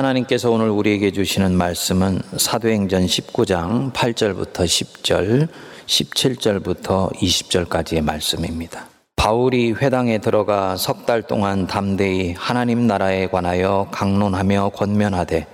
하나님께서 0.00 0.50
오늘 0.50 0.70
우리에게 0.70 1.10
주시는 1.10 1.52
말씀은 1.58 2.22
사도행전 2.38 3.04
19장 3.04 3.92
8절부터 3.92 4.64
10절, 4.64 5.48
17절부터 5.86 7.12
20절까지의 7.12 8.02
말씀입니다. 8.02 8.86
바울이 9.16 9.72
회당에 9.72 10.16
들어가 10.16 10.78
석 10.78 11.04
달 11.04 11.20
동안 11.22 11.66
담대히 11.66 12.34
하나님 12.38 12.86
나라에 12.86 13.26
관하여 13.26 13.88
강론하며 13.90 14.70
권면하되 14.74 15.46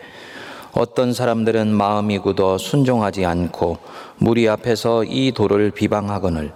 어떤 0.71 1.13
사람들은 1.13 1.75
마음이 1.75 2.19
굳어 2.19 2.57
순종하지 2.57 3.25
않고 3.25 3.79
무리 4.19 4.49
앞에서 4.49 5.03
이 5.03 5.33
도를 5.33 5.73
비방하거늘 5.73 6.53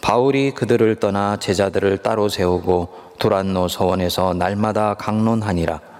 바울이 0.00 0.52
그들을 0.52 0.96
떠나 0.96 1.36
제자들을 1.36 1.98
따로 1.98 2.30
세우고 2.30 2.88
두란노 3.18 3.68
서원에서 3.68 4.32
날마다 4.32 4.94
강론하니라 4.94 5.91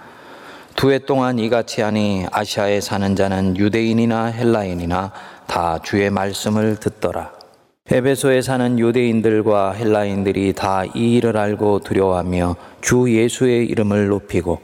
두 0.77 0.91
해 0.91 0.98
동안 0.98 1.39
이같이 1.39 1.80
하니 1.80 2.27
아시아에 2.30 2.80
사는 2.80 3.15
자는 3.15 3.56
유대인이나 3.56 4.27
헬라인이나 4.27 5.12
다 5.46 5.79
주의 5.83 6.10
말씀을 6.10 6.77
듣더라 6.77 7.30
에베소에 7.91 8.42
사는 8.42 8.79
유대인들과 8.79 9.73
헬라인들이 9.73 10.52
다 10.55 10.84
이 10.95 11.15
일을 11.16 11.37
알고 11.37 11.80
두려워하며 11.80 12.56
주 12.80 13.12
예수의 13.12 13.66
이름을 13.66 14.09
높이고 14.09 14.60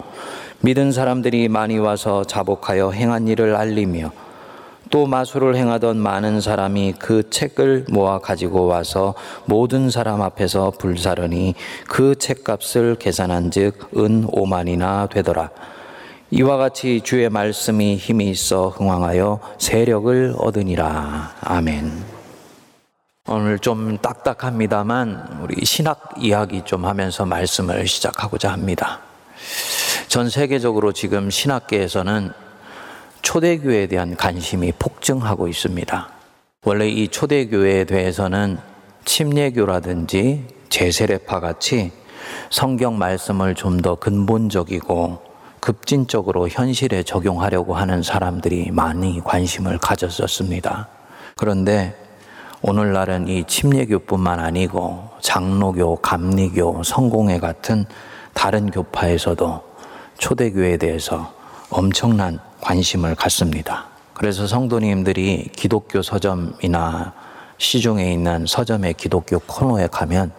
믿은 0.60 0.92
사람들이 0.92 1.48
많이 1.48 1.79
와서 1.79 2.24
자복하여 2.24 2.90
행한 2.90 3.29
일을 3.29 3.54
알리며 3.54 4.10
또 4.90 5.06
마술을 5.06 5.54
행하던 5.56 5.98
많은 5.98 6.40
사람이 6.40 6.95
그 6.98 7.29
책을 7.29 7.84
모아 7.90 8.18
가지고 8.18 8.65
와서 8.66 9.15
모든 9.45 9.90
사람 9.90 10.23
앞에서 10.23 10.73
불사르니 10.79 11.54
그 11.87 12.15
책값을 12.16 12.96
계산한 12.98 13.51
즉 13.51 13.74
은 13.96 14.27
5만이나 14.27 15.10
되더라. 15.10 15.51
이와 16.30 16.59
같이 16.59 17.00
주의 17.02 17.27
말씀이 17.30 17.96
힘이 17.96 18.28
있어 18.28 18.68
흥왕하여 18.68 19.41
세력을 19.56 20.34
얻으니라. 20.37 21.34
아멘. 21.40 22.04
오늘 23.29 23.59
좀 23.59 23.96
딱딱합니다만 23.96 25.38
우리 25.43 25.65
신학 25.65 26.12
이야기 26.18 26.62
좀 26.66 26.84
하면서 26.84 27.24
말씀을 27.24 27.87
시작하고자 27.87 28.52
합니다. 28.52 29.01
전 30.09 30.29
세계적으로 30.29 30.93
지금 30.93 31.30
신학계에서는 31.30 32.32
초대교회에 33.23 33.87
대한 33.87 34.15
관심이 34.15 34.73
폭증하고 34.79 35.49
있습니다. 35.49 36.09
원래 36.66 36.88
이 36.88 37.09
초대교회에 37.09 37.84
대해서는 37.84 38.59
침례교라든지 39.06 40.45
제세례파 40.68 41.40
같이 41.40 41.90
성경 42.51 42.99
말씀을 42.99 43.54
좀 43.54 43.80
더 43.80 43.95
근본적이고 43.95 45.27
급진적으로 45.60 46.48
현실에 46.48 47.02
적용하려고 47.02 47.74
하는 47.74 48.02
사람들이 48.02 48.70
많이 48.70 49.20
관심을 49.23 49.78
가졌었습니다. 49.78 50.88
그런데 51.37 51.96
오늘날은 52.60 53.28
이 53.28 53.45
침례교뿐만 53.45 54.40
아니고 54.40 55.10
장로교, 55.20 55.96
감리교, 55.96 56.82
성공회 56.82 57.38
같은 57.38 57.84
다른 58.34 58.70
교파에서도 58.70 59.62
초대교회에 60.18 60.76
대해서 60.76 61.32
엄청난 61.70 62.40
관심을 62.60 63.15
갖습니다. 63.15 63.87
그래서 64.15 64.47
성도님들이 64.47 65.50
기독교 65.54 66.03
서점이나 66.03 67.12
시중에 67.59 68.12
있는 68.12 68.47
서점의 68.47 68.94
기독교 68.94 69.38
코너에 69.38 69.87
가면 69.87 70.32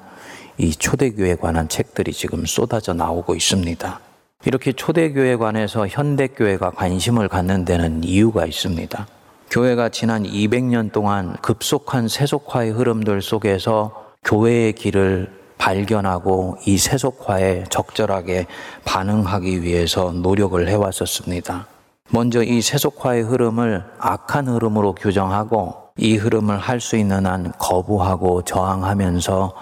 이 0.58 0.72
초대교회에 0.72 1.36
관한 1.36 1.70
책들이 1.70 2.11
지금 2.11 2.45
쏟아져 2.45 2.94
나오고 2.94 3.36
있습니다. 3.36 4.09
이렇게 4.45 4.72
초대교회에 4.72 5.36
관해서 5.36 5.86
현대교회가 5.86 6.72
관심을 6.72 7.28
갖는 7.28 7.66
데는 7.66 8.06
이유가 8.06 8.45
있습니다. 8.45 9.06
교회가 9.52 9.90
지난 9.90 10.23
200년 10.23 10.94
동안 10.94 11.36
급속한 11.42 12.08
세속화의 12.08 12.72
흐름들 12.72 13.22
속에서 13.22 14.05
교회의 14.23 14.73
길을 14.73 15.30
발견하고 15.58 16.58
이 16.66 16.77
세속화에 16.77 17.66
적절하게 17.70 18.48
반응하기 18.86 19.61
위해서 19.61 20.14
노력을 20.14 20.66
해왔었습니다. 20.66 21.67
먼저 22.10 22.42
이 22.42 22.61
세속화의 22.61 23.23
흐름을 23.23 23.83
악한 24.00 24.48
흐름으로 24.48 24.95
규정하고 24.95 25.89
이 25.98 26.16
흐름을 26.16 26.60
할 26.60 26.80
수 26.80 26.95
있는 26.95 27.26
한 27.26 27.52
거부하고 27.60 28.44
저항하면서 28.44 29.54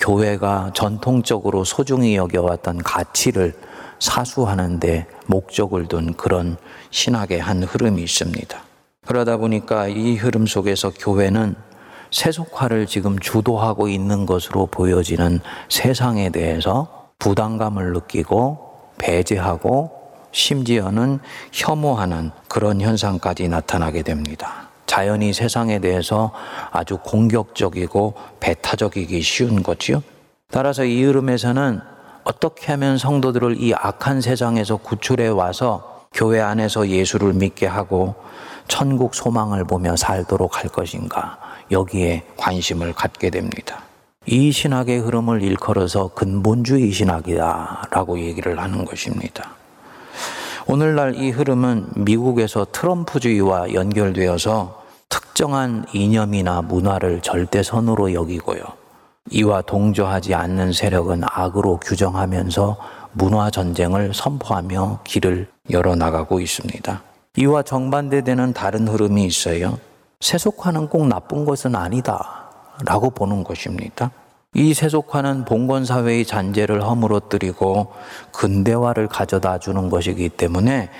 교회가 0.00 0.70
전통적으로 0.72 1.64
소중히 1.64 2.16
여겨왔던 2.16 2.78
가치를 2.78 3.52
사수하는데 4.02 5.06
목적을 5.26 5.86
둔 5.86 6.14
그런 6.14 6.56
신학의 6.90 7.40
한 7.40 7.62
흐름이 7.62 8.02
있습니다. 8.02 8.60
그러다 9.06 9.36
보니까 9.36 9.86
이 9.86 10.16
흐름 10.16 10.46
속에서 10.46 10.90
교회는 10.90 11.54
세속화를 12.10 12.86
지금 12.86 13.18
주도하고 13.18 13.88
있는 13.88 14.26
것으로 14.26 14.66
보여지는 14.66 15.40
세상에 15.68 16.30
대해서 16.30 17.10
부담감을 17.20 17.92
느끼고 17.92 18.58
배제하고 18.98 19.90
심지어는 20.32 21.20
혐오하는 21.52 22.32
그런 22.48 22.80
현상까지 22.80 23.48
나타나게 23.48 24.02
됩니다. 24.02 24.68
자연이 24.86 25.32
세상에 25.32 25.78
대해서 25.78 26.32
아주 26.72 26.98
공격적이고 26.98 28.14
배타적이기 28.40 29.22
쉬운 29.22 29.62
거지요. 29.62 30.02
따라서 30.50 30.84
이 30.84 31.02
흐름에서는 31.04 31.91
어떻게 32.24 32.72
하면 32.72 32.98
성도들을 32.98 33.60
이 33.60 33.74
악한 33.74 34.20
세상에서 34.20 34.76
구출해 34.76 35.28
와서 35.28 36.06
교회 36.12 36.40
안에서 36.40 36.88
예수를 36.88 37.32
믿게 37.32 37.66
하고 37.66 38.14
천국 38.68 39.14
소망을 39.14 39.64
보며 39.64 39.96
살도록 39.96 40.58
할 40.62 40.68
것인가 40.70 41.38
여기에 41.70 42.24
관심을 42.36 42.92
갖게 42.92 43.30
됩니다. 43.30 43.82
이 44.26 44.52
신학의 44.52 45.00
흐름을 45.00 45.42
일컬어서 45.42 46.08
근본주의 46.08 46.92
신학이다라고 46.92 48.20
얘기를 48.20 48.58
하는 48.60 48.84
것입니다. 48.84 49.50
오늘날 50.66 51.16
이 51.16 51.30
흐름은 51.30 51.88
미국에서 51.96 52.66
트럼프주의와 52.70 53.74
연결되어서 53.74 54.82
특정한 55.08 55.84
이념이나 55.92 56.62
문화를 56.62 57.20
절대선으로 57.20 58.14
여기고요. 58.14 58.81
이와 59.30 59.62
동조하지 59.62 60.34
않는 60.34 60.72
세력은 60.72 61.22
악으로 61.24 61.78
규정하면서 61.78 62.76
문화 63.12 63.50
전쟁을 63.50 64.12
선포하며 64.14 65.00
길을 65.04 65.48
열어 65.70 65.94
나가고 65.94 66.40
있습니다. 66.40 67.02
이와 67.36 67.62
정반대되는 67.62 68.52
다른 68.52 68.88
흐름이 68.88 69.24
있어요. 69.24 69.78
세속화는 70.20 70.88
꼭 70.88 71.06
나쁜 71.06 71.44
것은 71.44 71.74
아니다. 71.74 72.50
라고 72.84 73.10
보는 73.10 73.44
것입니다. 73.44 74.10
이 74.54 74.74
세속화는 74.74 75.46
봉건 75.46 75.86
사회의 75.86 76.26
잔재를 76.26 76.82
허물어뜨리고 76.82 77.92
근대화를 78.32 79.08
가져다 79.08 79.58
주는 79.58 79.88
것이기 79.88 80.28
때문에 80.28 80.90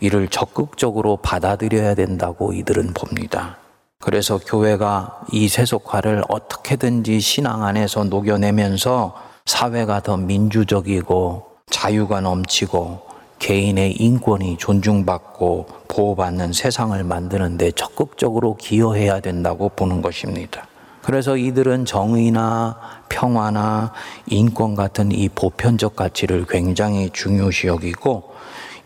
이를 0.00 0.28
적극적으로 0.28 1.16
받아들여야 1.18 1.94
된다고 1.94 2.52
이들은 2.52 2.94
봅니다. 2.94 3.58
그래서 4.00 4.38
교회가 4.38 5.22
이 5.32 5.48
세속화를 5.48 6.22
어떻게든지 6.28 7.20
신앙 7.20 7.64
안에서 7.64 8.04
녹여내면서 8.04 9.16
사회가 9.46 10.00
더 10.00 10.16
민주적이고 10.16 11.46
자유가 11.70 12.20
넘치고 12.20 13.06
개인의 13.38 13.92
인권이 13.92 14.58
존중받고 14.58 15.66
보호받는 15.88 16.52
세상을 16.52 17.02
만드는데 17.04 17.72
적극적으로 17.72 18.56
기여해야 18.56 19.20
된다고 19.20 19.68
보는 19.70 20.02
것입니다. 20.02 20.66
그래서 21.02 21.36
이들은 21.36 21.84
정의나 21.84 22.78
평화나 23.08 23.92
인권 24.26 24.74
같은 24.74 25.12
이 25.12 25.28
보편적 25.28 25.94
가치를 25.96 26.46
굉장히 26.48 27.10
중요시 27.10 27.68
여기고 27.68 28.34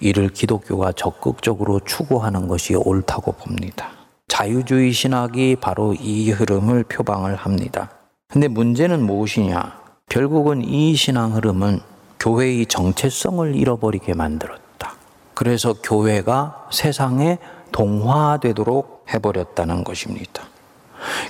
이를 0.00 0.28
기독교가 0.28 0.92
적극적으로 0.92 1.80
추구하는 1.80 2.46
것이 2.48 2.74
옳다고 2.74 3.32
봅니다. 3.32 3.99
자유주의 4.30 4.92
신학이 4.92 5.56
바로 5.56 5.92
이 5.92 6.30
흐름을 6.30 6.84
표방을 6.84 7.34
합니다. 7.34 7.90
근데 8.28 8.46
문제는 8.46 9.02
무엇이냐? 9.02 9.80
결국은 10.08 10.62
이 10.62 10.94
신앙 10.94 11.34
흐름은 11.34 11.80
교회의 12.20 12.66
정체성을 12.66 13.56
잃어버리게 13.56 14.14
만들었다. 14.14 14.94
그래서 15.34 15.74
교회가 15.82 16.68
세상에 16.70 17.38
동화되도록 17.72 19.06
해버렸다는 19.12 19.82
것입니다. 19.82 20.44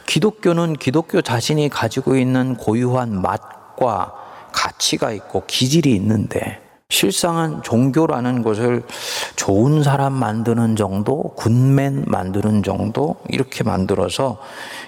기독교는 0.06 0.74
기독교 0.74 1.22
자신이 1.22 1.70
가지고 1.70 2.16
있는 2.16 2.54
고유한 2.56 3.22
맛과 3.22 4.12
가치가 4.52 5.10
있고 5.12 5.44
기질이 5.46 5.94
있는데 5.94 6.60
실상은 6.90 7.62
종교라는 7.62 8.42
것을 8.42 8.82
좋은 9.36 9.82
사람 9.82 10.12
만드는 10.12 10.76
정도, 10.76 11.22
굿맨 11.36 12.04
만드는 12.06 12.62
정도, 12.62 13.16
이렇게 13.28 13.64
만들어서 13.64 14.38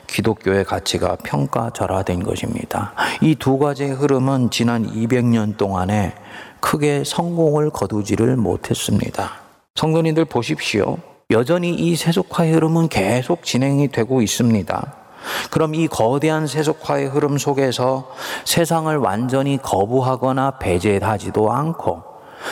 기독교의 0.09 0.65
가치가 0.65 1.17
평가절하된 1.25 2.23
것입니다. 2.23 2.93
이 3.23 3.35
두 3.37 3.59
가지의 3.59 3.93
흐름은 3.93 4.51
지난 4.51 4.87
200년 4.87 5.57
동안에 5.57 6.15
크게 6.61 7.03
성공을 7.05 7.71
거두지를 7.71 8.37
못했습니다. 8.37 9.33
성도님들 9.75 10.27
보십시오. 10.27 10.99
여전히 11.31 11.71
이 11.73 11.97
세속화의 11.97 12.53
흐름은 12.53 12.89
계속 12.89 13.43
진행이 13.45 13.89
되고 13.89 14.21
있습니다. 14.21 15.02
그럼 15.51 15.75
이 15.75 15.89
거대한 15.89 16.47
세속화의 16.47 17.09
흐름 17.09 17.39
속에서 17.39 18.11
세상을 18.45 18.97
완전히 18.97 19.59
거부하거나 19.61 20.59
배제하지도 20.59 21.53
않고 21.53 22.03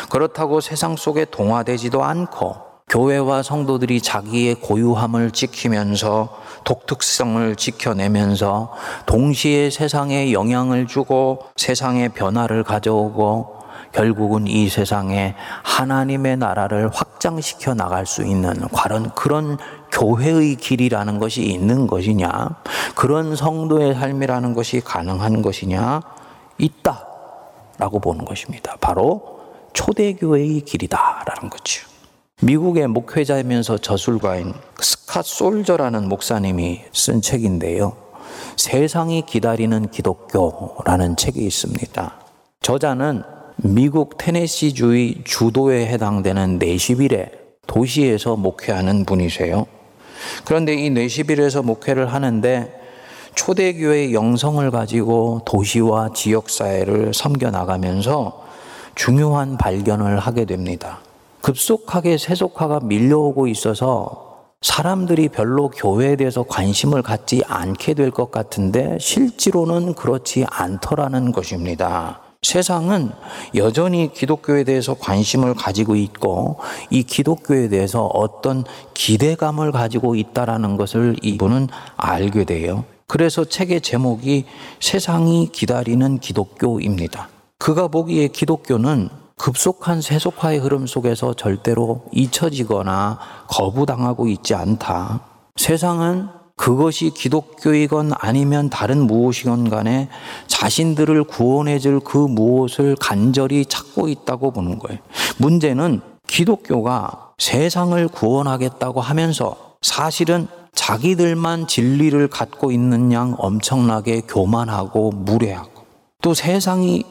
그렇다고 0.08 0.60
세상 0.60 0.96
속에 0.96 1.24
동화되지도 1.24 2.02
않고 2.02 2.70
교회와 2.88 3.44
성도들이 3.44 4.00
자기의 4.00 4.56
고유함을 4.56 5.30
지키면서 5.30 6.28
독특성을 6.64 7.54
지켜내면서 7.54 8.72
동시에 9.06 9.70
세상에 9.70 10.32
영향을 10.32 10.88
주고 10.88 11.38
세상의 11.56 12.10
변화를 12.10 12.64
가져오고 12.64 13.59
결국은 13.92 14.46
이 14.46 14.68
세상에 14.68 15.34
하나님의 15.62 16.36
나라를 16.36 16.90
확장시켜 16.92 17.74
나갈 17.74 18.06
수 18.06 18.22
있는 18.22 18.54
과연 18.72 19.10
그런 19.14 19.58
교회의 19.92 20.56
길이라는 20.56 21.18
것이 21.18 21.42
있는 21.42 21.86
것이냐? 21.86 22.30
그런 22.94 23.36
성도의 23.36 23.94
삶이라는 23.94 24.54
것이 24.54 24.80
가능한 24.80 25.42
것이냐? 25.42 26.00
있다. 26.58 27.06
라고 27.78 27.98
보는 27.98 28.24
것입니다. 28.24 28.76
바로 28.80 29.40
초대교회의 29.72 30.60
길이다라는 30.60 31.50
거죠. 31.50 31.88
미국의 32.42 32.88
목회자이면서 32.88 33.78
저술가인 33.78 34.54
스캇 34.80 35.22
솔저라는 35.22 36.08
목사님이 36.08 36.84
쓴 36.92 37.20
책인데요. 37.20 37.96
세상이 38.56 39.22
기다리는 39.26 39.90
기독교라는 39.90 41.16
책이 41.16 41.40
있습니다. 41.40 42.14
저자는 42.60 43.22
미국 43.62 44.16
테네시주의 44.16 45.22
주도에 45.24 45.86
해당되는 45.86 46.58
네시빌의 46.58 47.30
도시에서 47.66 48.36
목회하는 48.36 49.04
분이세요. 49.04 49.66
그런데 50.44 50.74
이 50.74 50.90
네시빌에서 50.90 51.62
목회를 51.62 52.12
하는데 52.12 52.80
초대교회 53.34 54.12
영성을 54.12 54.68
가지고 54.70 55.42
도시와 55.44 56.10
지역사회를 56.14 57.12
섬겨나가면서 57.14 58.44
중요한 58.94 59.56
발견을 59.56 60.18
하게 60.18 60.46
됩니다. 60.46 61.00
급속하게 61.42 62.18
세속화가 62.18 62.80
밀려오고 62.84 63.46
있어서 63.46 64.28
사람들이 64.62 65.28
별로 65.28 65.70
교회에 65.70 66.16
대해서 66.16 66.42
관심을 66.42 67.02
갖지 67.02 67.42
않게 67.46 67.94
될 67.94 68.10
것 68.10 68.30
같은데 68.30 68.98
실제로는 69.00 69.94
그렇지 69.94 70.44
않더라는 70.50 71.32
것입니다. 71.32 72.29
세상은 72.42 73.10
여전히 73.54 74.12
기독교에 74.14 74.64
대해서 74.64 74.94
관심을 74.94 75.54
가지고 75.54 75.94
있고 75.94 76.58
이 76.88 77.02
기독교에 77.02 77.68
대해서 77.68 78.06
어떤 78.06 78.64
기대감을 78.94 79.72
가지고 79.72 80.14
있다라는 80.14 80.78
것을 80.78 81.16
이분은 81.22 81.68
알게 81.96 82.44
돼요. 82.44 82.84
그래서 83.06 83.44
책의 83.44 83.82
제목이 83.82 84.46
세상이 84.80 85.50
기다리는 85.52 86.18
기독교입니다. 86.18 87.28
그가 87.58 87.88
보기에 87.88 88.28
기독교는 88.28 89.10
급속한 89.36 90.00
세속화의 90.00 90.60
흐름 90.60 90.86
속에서 90.86 91.34
절대로 91.34 92.04
잊혀지거나 92.12 93.18
거부당하고 93.48 94.28
있지 94.28 94.54
않다. 94.54 95.20
세상은 95.56 96.28
그것이 96.60 97.08
기독교이건 97.08 98.12
아니면 98.18 98.68
다른 98.68 99.06
무엇이건 99.06 99.70
간에 99.70 100.10
자신들을 100.46 101.24
구원해 101.24 101.78
줄 101.78 102.00
그 102.00 102.18
무엇을 102.18 102.96
간절히 103.00 103.64
찾고 103.64 104.08
있다고 104.08 104.50
보는 104.50 104.78
거예요. 104.78 104.98
문제는 105.38 106.02
기독교가 106.26 107.32
세상을 107.38 108.08
구원하겠다고 108.08 109.00
하면서 109.00 109.74
사실은 109.80 110.48
자기들만 110.74 111.66
진리를 111.66 112.28
갖고 112.28 112.72
있는 112.72 113.10
양 113.12 113.34
엄청나게 113.38 114.22
교만하고 114.28 115.12
무례하고 115.12 115.70
또 116.20 116.34
세상이 116.34 117.04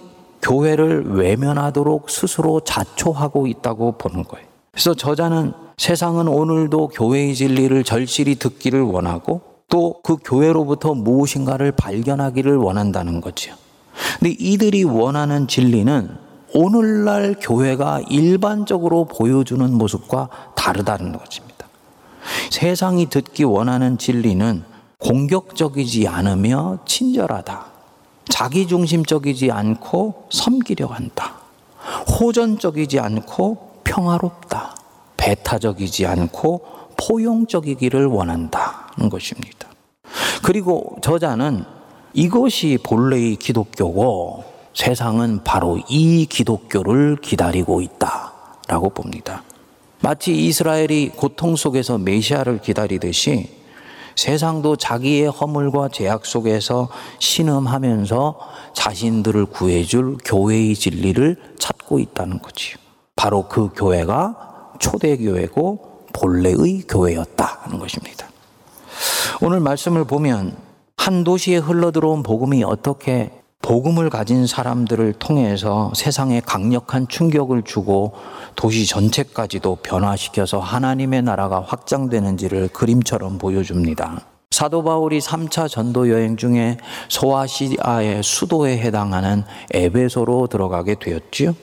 교회를 0.44 1.16
외면하도록 1.16 2.10
스스로 2.10 2.60
자초하고 2.60 3.48
있다고 3.48 3.94
보는 3.94 4.24
거예요. 4.25 4.49
그래서 4.71 4.94
저자는 4.94 5.54
세상은 5.77 6.27
오늘도 6.27 6.89
교회의 6.89 7.36
진리를 7.36 7.83
절실히 7.83 8.36
듣기를 8.36 8.81
원하고 8.81 9.42
또 9.69 10.01
그 10.01 10.18
교회로부터 10.24 10.95
무엇인가를 10.95 11.71
발견하기를 11.74 12.57
원한다는 12.57 13.21
거죠. 13.21 13.54
근데 14.18 14.36
이들이 14.39 14.83
원하는 14.83 15.48
진리는 15.48 16.10
오늘날 16.56 17.36
교회가 17.39 18.01
일반적으로 18.10 19.06
보여주는 19.06 19.71
모습과 19.71 20.30
다르다는 20.56 21.13
것입니다. 21.16 21.68
세상이 22.50 23.10
듣기 23.12 23.44
원하는 23.44 24.00
진리는 24.00 24.63
공격적이지 24.98 26.07
않으며 26.07 26.80
친절하다. 26.86 27.66
자기중심적이지 28.30 29.51
않고 29.51 30.27
섬기려 30.31 30.88
한다. 30.88 31.36
호전적이지 32.19 33.00
않고 33.00 33.69
평화롭다. 33.89 34.75
배타적이지 35.18 36.06
않고 36.06 36.62
포용적이기를 36.95 38.06
원한다는 38.06 39.09
것입니다. 39.09 39.68
그리고 40.44 40.97
저자는 41.01 41.63
이것이 42.13 42.77
본래의 42.83 43.36
기독교고 43.36 44.44
세상은 44.74 45.44
바로 45.44 45.80
이 45.89 46.25
기독교를 46.25 47.18
기다리고 47.18 47.81
있다라고 47.81 48.89
봅니다. 48.91 49.44
마치 50.01 50.45
이스라엘이 50.45 51.09
고통 51.09 51.56
속에서 51.56 51.97
메시아를 51.97 52.62
기다리듯이 52.62 53.57
세상도 54.15 54.75
자기의 54.75 55.30
허물과 55.30 55.89
죄악 55.89 56.25
속에서 56.25 56.89
신음하면서 57.19 58.39
자신들을 58.74 59.45
구해줄 59.47 60.18
교회의 60.24 60.75
진리를 60.75 61.56
찾고 61.57 62.00
있다는 62.00 62.42
거지요. 62.42 62.88
바로 63.19 63.50
그 63.50 63.68
교회가 63.75 64.75
초대교회고 64.80 66.06
본래의 66.13 66.83
교회였다는 66.88 67.77
것입니다. 67.77 68.30
오늘 69.42 69.60
말씀을 69.60 70.06
보면 70.06 70.56
한 70.95 71.25
도시에 71.25 71.57
흘러들어온 71.57 72.24
복음이 72.24 72.63
어떻게 72.63 73.30
복음을 73.62 74.10
가진 74.10 74.48
사람들을 74.48 75.16
통해서 75.19 75.92
세상에 75.95 76.39
강력한 76.39 77.10
충격을 77.10 77.63
주고 77.63 78.13
도시 78.56 78.88
전체까지도 78.88 79.80
변화시켜서 79.83 80.60
하나님의 80.60 81.21
나라가 81.24 81.60
확장되는지를 81.60 82.69
그림처럼 82.69 83.38
보여줍니다. 83.38 84.21
사도 84.52 84.81
바울이 84.81 85.19
3차 85.19 85.68
전도 85.68 86.09
여행 86.09 86.38
중에 86.38 86.78
소아시아의 87.09 88.23
수도에 88.23 88.78
해당하는 88.78 89.44
에베소로 89.71 90.47
들어가게 90.47 90.95
되었지요. 90.95 91.54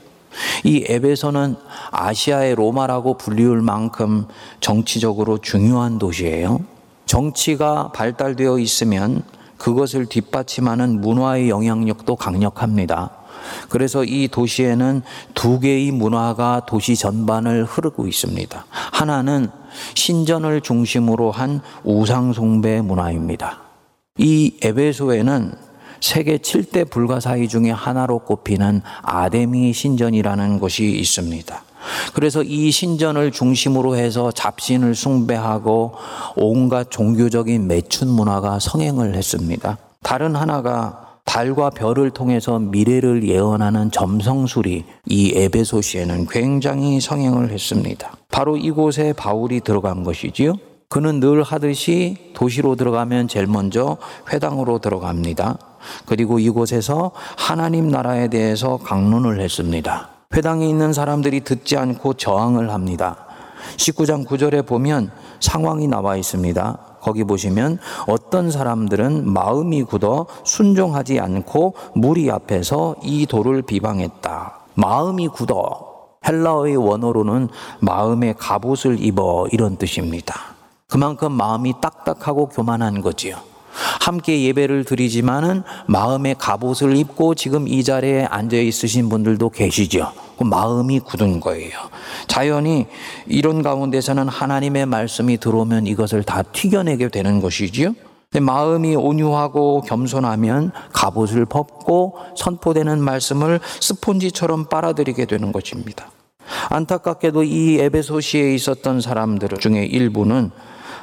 이 0.65 0.85
에베소는 0.89 1.57
아시아의 1.91 2.55
로마라고 2.55 3.19
불리울 3.19 3.63
만큼 3.63 4.27
정치적으로 4.61 5.39
중요한 5.39 5.99
도시예요. 5.99 6.61
정치가 7.07 7.93
발달되어 7.93 8.59
있으면 8.59 9.23
그것을 9.59 10.07
뒷받침하는 10.07 11.01
문화의 11.01 11.49
영향력도 11.49 12.17
강력합니다. 12.17 13.11
그래서 13.69 14.05
이 14.05 14.29
도시에는 14.29 15.03
두 15.35 15.61
개의 15.61 15.93
문화가 15.93 16.63
도시 16.67 16.97
전반을 16.97 17.65
흐르고 17.65 18.07
있습니다. 18.09 18.67
하나는 18.71 19.49
신전을 19.95 20.63
중심으로 20.63 21.31
한 21.31 21.61
우상숭배 21.85 22.81
문화입니다. 22.81 23.61
이 24.19 24.57
에베소에는 24.63 25.66
세계 26.01 26.39
7대 26.39 26.91
불가사의 26.91 27.49
중에 27.49 27.71
하나로 27.71 28.21
꼽히는 28.21 28.83
아데미 29.03 29.73
신전이라는 29.73 30.59
곳이 30.59 30.91
있습니다. 30.91 31.63
그래서 32.15 32.43
이 32.43 32.71
신전을 32.71 33.33
중심으로 33.33 33.97
해서 33.97 34.33
잡신을 34.33 34.95
숭배하고 34.95 35.95
온갖 36.37 36.91
종교적인 36.91 37.67
매춘 37.67 38.09
문화가 38.09 38.59
성행을 38.59 39.15
했습니다. 39.15 39.79
다른 40.03 40.37
하나가 40.37 41.07
달과 41.25 41.71
별을 41.71 42.11
통해서 42.11 42.59
미래를 42.59 43.29
예언하는 43.29 43.91
점성술이 43.91 44.85
이 45.07 45.33
에베소시에는 45.35 46.27
굉장히 46.27 47.01
성행을 47.01 47.51
했습니다. 47.51 48.13
바로 48.31 48.57
이곳에 48.57 49.13
바울이 49.13 49.61
들어간 49.61 50.05
것이지요. 50.05 50.55
그는 50.89 51.19
늘 51.19 51.43
하듯이 51.43 52.17
도시로 52.35 52.77
들어가면 52.77 53.27
제일 53.27 53.49
먼저 53.49 53.97
회당으로 54.33 54.79
들어갑니다. 54.79 55.59
그리고 56.07 56.39
이곳에서 56.39 57.13
하나님 57.37 57.89
나라에 57.89 58.29
대해서 58.29 58.79
강론을 58.79 59.41
했습니다. 59.41 60.09
회당에 60.35 60.69
있는 60.69 60.93
사람들이 60.93 61.41
듣지 61.41 61.77
않고 61.77 62.15
저항을 62.15 62.71
합니다. 62.71 63.27
19장 63.77 64.27
9절에 64.27 64.67
보면 64.67 65.11
상황이 65.41 65.87
나와 65.89 66.17
있습니다. 66.17 66.79
거기 67.01 67.25
보시면 67.25 67.79
어떤 68.07 68.51
사람들은 68.51 69.33
마음이 69.33 69.85
굳어 69.85 70.27
순종하지 70.45 71.21
않고 71.21 71.75
무리 71.95 72.31
앞에서 72.31 72.97
이 73.03 73.27
돌을 73.27 73.63
비방했다. 73.63 74.55
마음이 74.75 75.29
굳어 75.29 75.95
헬라어의 76.27 76.77
원어로는 76.77 77.49
마음의 77.81 78.35
갑옷을 78.39 79.01
입어 79.01 79.47
이런 79.53 79.77
뜻입니다. 79.77 80.57
그만큼 80.89 81.33
마음이 81.33 81.75
딱딱하고 81.81 82.49
교만한 82.49 83.03
거지요. 83.03 83.37
함께 84.01 84.43
예배를 84.43 84.85
드리지만은 84.85 85.63
마음의 85.87 86.37
갑옷을 86.39 86.97
입고 86.97 87.35
지금 87.35 87.69
이 87.69 87.85
자리에 87.85 88.25
앉아 88.25 88.57
있으신 88.57 89.09
분들도 89.09 89.51
계시죠. 89.51 90.13
그 90.39 90.45
마음이 90.45 91.01
굳은 91.01 91.41
거예요. 91.41 91.73
자연히 92.27 92.87
이런 93.27 93.63
가운데서는 93.63 94.29
하나님의 94.29 94.87
말씀이 94.87 95.39
들어오면 95.39 95.87
이것을 95.87 96.23
다 96.23 96.43
튀겨내게 96.43 97.09
되는 97.09 97.41
것이지요. 97.41 97.95
마음이 98.41 98.97
온유하고 98.97 99.83
겸손하면 99.83 100.73
갑옷을 100.93 101.47
벗고 101.47 102.17
선포되는 102.37 103.01
말씀을 103.03 103.61
스폰지처럼 103.81 104.67
빨아들이게 104.69 105.25
되는 105.25 105.53
것입니다. 105.53 106.11
안타깝게도 106.69 107.45
이 107.45 107.79
에베소시에 107.79 108.55
있었던 108.55 109.01
사람들 109.01 109.49
중에 109.59 109.85
일부는 109.85 110.51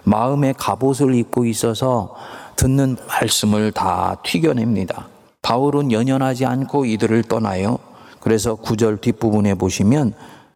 마음의 0.03 0.55
갑옷을 0.57 1.15
입고 1.15 1.45
있어서 1.45 2.13
듣는 2.55 2.97
말씀을 3.07 3.71
다 3.71 4.17
튀겨냅니다. 4.23 5.07
바울은 5.41 5.91
연연하지 5.91 6.45
않고 6.45 6.85
이들을 6.85 7.23
떠나요. 7.23 7.77
그래서 8.19 8.55
구절 8.55 8.97
뒷부분에 8.97 9.55
보시면 9.55 10.13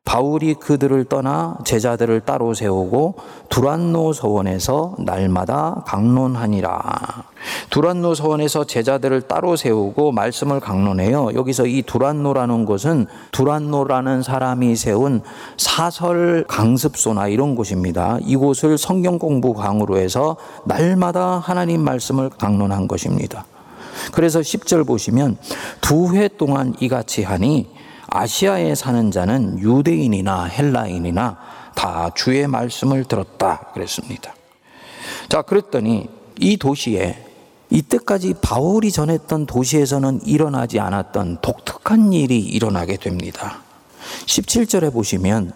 바울이 0.07 0.53
그들을 0.53 1.03
떠나 1.05 1.57
제자들을 1.65 2.21
따로 2.21 2.53
세우고 2.53 3.15
두란노 3.49 4.13
서원에서 4.13 4.95
날마다 4.99 5.83
강론하니라. 5.85 7.25
두란노 7.71 8.15
서원에서 8.15 8.63
제자들을 8.63 9.23
따로 9.23 9.57
세우고 9.57 10.13
말씀을 10.13 10.61
강론해요. 10.61 11.31
여기서 11.35 11.65
이 11.65 11.81
두란노라는 11.81 12.63
곳은 12.63 13.07
두란노라는 13.33 14.23
사람이 14.23 14.77
세운 14.77 15.21
사설 15.57 16.45
강습소나 16.47 17.27
이런 17.27 17.55
곳입니다. 17.55 18.17
이곳을 18.21 18.77
성경 18.77 19.19
공부 19.19 19.53
강으로 19.53 19.97
해서 19.97 20.37
날마다 20.63 21.39
하나님 21.39 21.81
말씀을 21.81 22.29
강론한 22.29 22.87
것입니다. 22.87 23.43
그래서 24.13 24.39
10절 24.39 24.87
보시면 24.87 25.35
두 25.81 26.15
회 26.15 26.29
동안 26.29 26.73
이같이 26.79 27.23
하니 27.23 27.75
아시아에 28.07 28.75
사는 28.75 29.11
자는 29.11 29.59
유대인이나 29.59 30.45
헬라인이나 30.45 31.37
다 31.75 32.09
주의 32.15 32.47
말씀을 32.47 33.05
들었다 33.05 33.69
그랬습니다. 33.73 34.33
자, 35.29 35.41
그랬더니 35.41 36.09
이 36.39 36.57
도시에 36.57 37.23
이때까지 37.69 38.35
바울이 38.41 38.91
전했던 38.91 39.45
도시에서는 39.45 40.21
일어나지 40.25 40.79
않았던 40.79 41.39
독특한 41.41 42.13
일이 42.13 42.39
일어나게 42.39 42.97
됩니다. 42.97 43.61
17절에 44.25 44.93
보시면 44.93 45.51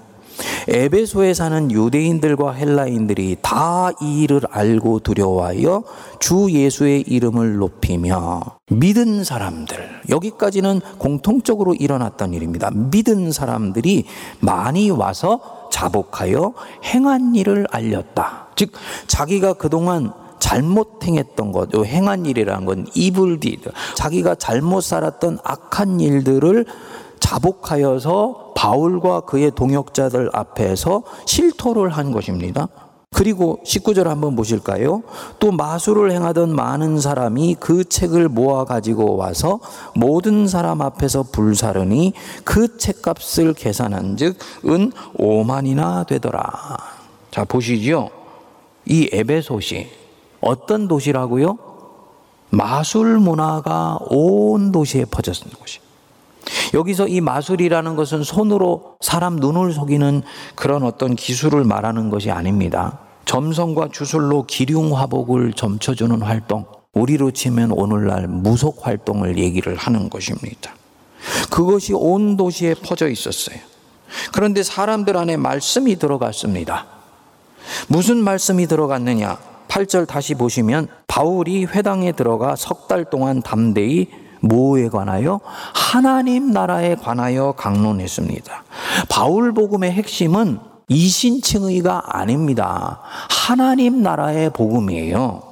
에베소에 0.68 1.34
사는 1.34 1.72
유대인들과 1.72 2.52
헬라인들이 2.54 3.38
다 3.42 3.92
이 4.02 4.24
일을 4.24 4.42
알고 4.50 5.00
두려워하여 5.00 5.84
주 6.20 6.48
예수의 6.52 7.02
이름을 7.02 7.58
높이며 7.58 8.42
믿은 8.70 9.24
사람들 9.24 10.02
여기까지는 10.10 10.82
공통적으로 10.98 11.74
일어났던 11.74 12.34
일입니다. 12.34 12.70
믿은 12.72 13.32
사람들이 13.32 14.06
많이 14.40 14.90
와서 14.90 15.68
자복하여 15.72 16.54
행한 16.86 17.36
일을 17.36 17.68
알렸다. 17.70 18.48
즉 18.56 18.72
자기가 19.08 19.54
그동안 19.54 20.14
잘못 20.40 21.04
행했던 21.04 21.52
것, 21.52 21.70
행한 21.74 22.26
일이라는 22.26 22.66
건 22.66 22.88
evil 22.96 23.40
deed. 23.40 23.70
자기가 23.96 24.36
잘못 24.36 24.82
살았던 24.82 25.38
악한 25.44 26.00
일들을 26.00 26.66
자복하여서 27.22 28.52
바울과 28.56 29.22
그의 29.22 29.52
동역자들 29.52 30.32
앞에서 30.34 31.04
실토를 31.26 31.90
한 31.90 32.12
것입니다. 32.12 32.68
그리고 33.14 33.60
19절 33.66 34.06
한번 34.06 34.36
보실까요? 34.36 35.04
또 35.40 35.52
마술을 35.52 36.12
행하던 36.12 36.56
많은 36.56 37.00
사람이 37.00 37.58
그 37.60 37.84
책을 37.84 38.30
모아 38.30 38.66
가지고 38.66 39.16
와서 39.16 39.60
모든 39.96 40.48
사람 40.48 40.82
앞에서 40.82 41.24
불사르니 41.32 42.14
그 42.44 42.78
책값을 42.78 43.54
계산한 43.54 44.18
즉은 44.18 44.92
5만이나 45.18 46.08
되더라. 46.08 46.78
자, 47.32 47.44
보시죠. 47.44 48.10
이 48.86 49.10
에베소시 49.12 49.88
어떤 50.40 50.88
도시라고요? 50.88 51.58
마술 52.50 53.20
문화가 53.20 54.00
온 54.10 54.72
도시에 54.72 55.06
퍼졌는 55.06 55.54
곳이. 55.60 55.80
여기서 56.74 57.08
이 57.08 57.22
마술이라는 57.22 57.96
것은 57.96 58.24
손으로 58.24 58.96
사람 59.02 59.36
눈을 59.36 59.74
속이는 59.74 60.24
그런 60.56 60.84
어떤 60.84 61.16
기술을 61.16 61.64
말하는 61.64 62.10
것이 62.10 62.32
아닙니다. 62.32 63.00
점성과 63.26 63.90
주술로 63.92 64.44
기륭 64.46 64.96
화복을 64.96 65.54
점쳐주는 65.54 66.22
활동, 66.22 66.66
우리로 66.94 67.32
치면 67.32 67.72
오늘날 67.72 68.28
무속 68.28 68.86
활동을 68.86 69.38
얘기를 69.38 69.76
하는 69.76 70.10
것입니다. 70.10 70.74
그것이 71.50 71.94
온 71.94 72.36
도시에 72.36 72.74
퍼져 72.76 73.08
있었어요. 73.08 73.58
그런데 74.34 74.64
사람들 74.64 75.16
안에 75.16 75.38
말씀이 75.38 75.98
들어갔습니다. 75.98 76.86
무슨 77.88 78.18
말씀이 78.18 78.68
들어갔느냐? 78.68 79.38
8절 79.68 80.06
다시 80.08 80.36
보시면 80.36 80.88
바울이 81.08 81.64
회당에 81.66 82.12
들어가 82.12 82.56
석 82.58 82.88
달 82.88 83.06
동안 83.06 83.42
담대히 83.42 84.10
뭐에 84.42 84.90
관하여 84.90 85.40
하나님 85.74 86.52
나라에 86.52 86.96
관하여 86.96 87.54
강론했습니다. 87.58 88.64
바울 89.10 89.54
복음의 89.54 89.92
핵심은 89.92 90.60
이신칭의가 90.88 92.18
아닙니다. 92.18 93.00
하나님 93.30 94.02
나라의 94.02 94.50
복음이에요. 94.52 95.51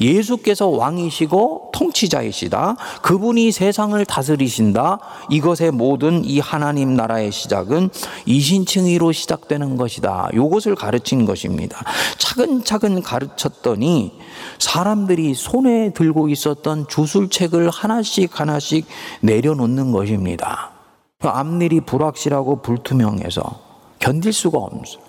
예수께서 0.00 0.68
왕이시고 0.68 1.70
통치자이시다. 1.72 2.76
그분이 3.02 3.52
세상을 3.52 4.04
다스리신다. 4.04 4.98
이것의 5.30 5.72
모든 5.72 6.24
이 6.24 6.40
하나님 6.40 6.94
나라의 6.94 7.32
시작은 7.32 7.90
이신칭의로 8.26 9.12
시작되는 9.12 9.76
것이다. 9.76 10.30
이것을 10.32 10.74
가르친 10.74 11.24
것입니다. 11.24 11.82
차근차근 12.18 13.02
가르쳤더니 13.02 14.12
사람들이 14.58 15.34
손에 15.34 15.92
들고 15.92 16.28
있었던 16.28 16.86
주술책을 16.88 17.70
하나씩 17.70 18.40
하나씩 18.40 18.86
내려놓는 19.20 19.92
것입니다. 19.92 20.70
그 21.18 21.28
앞일이 21.28 21.80
불확실하고 21.80 22.62
불투명해서 22.62 23.60
견딜 23.98 24.32
수가 24.32 24.58
없어요. 24.58 25.05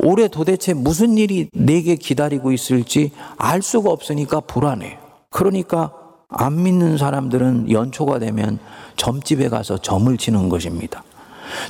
올해 0.00 0.28
도대체 0.28 0.74
무슨 0.74 1.18
일이 1.18 1.48
내게 1.52 1.96
기다리고 1.96 2.52
있을지 2.52 3.12
알 3.36 3.62
수가 3.62 3.90
없으니까 3.90 4.40
불안해. 4.40 4.98
그러니까 5.30 5.92
안 6.28 6.62
믿는 6.62 6.98
사람들은 6.98 7.70
연초가 7.70 8.18
되면 8.18 8.58
점집에 8.96 9.48
가서 9.48 9.78
점을 9.78 10.14
치는 10.16 10.48
것입니다. 10.48 11.02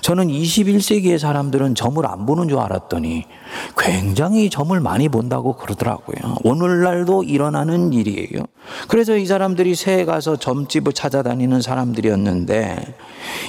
저는 0.00 0.28
21세기의 0.28 1.18
사람들은 1.18 1.74
점을 1.74 2.04
안 2.06 2.26
보는 2.26 2.48
줄 2.48 2.58
알았더니 2.58 3.24
굉장히 3.76 4.50
점을 4.50 4.78
많이 4.80 5.08
본다고 5.08 5.54
그러더라고요. 5.56 6.36
오늘날도 6.44 7.24
일어나는 7.24 7.92
일이에요. 7.92 8.44
그래서 8.88 9.16
이 9.16 9.26
사람들이 9.26 9.74
새해 9.74 10.04
가서 10.04 10.36
점집을 10.36 10.92
찾아다니는 10.92 11.62
사람들이었는데 11.62 12.94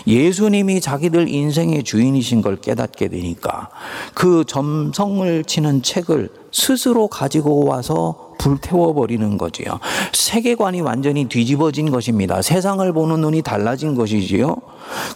예수님이 0.07 0.81
자기들 0.81 1.27
인생의 1.27 1.83
주인이신 1.83 2.41
걸 2.41 2.57
깨닫게 2.57 3.09
되니까 3.09 3.69
그 4.13 4.43
점성을 4.47 5.43
치는 5.43 5.83
책을 5.83 6.29
스스로 6.51 7.07
가지고 7.07 7.65
와서 7.65 8.29
불태워버리는 8.39 9.37
거지요. 9.37 9.79
세계관이 10.13 10.81
완전히 10.81 11.25
뒤집어진 11.25 11.91
것입니다. 11.91 12.41
세상을 12.41 12.91
보는 12.93 13.21
눈이 13.21 13.41
달라진 13.43 13.95
것이지요. 13.95 14.55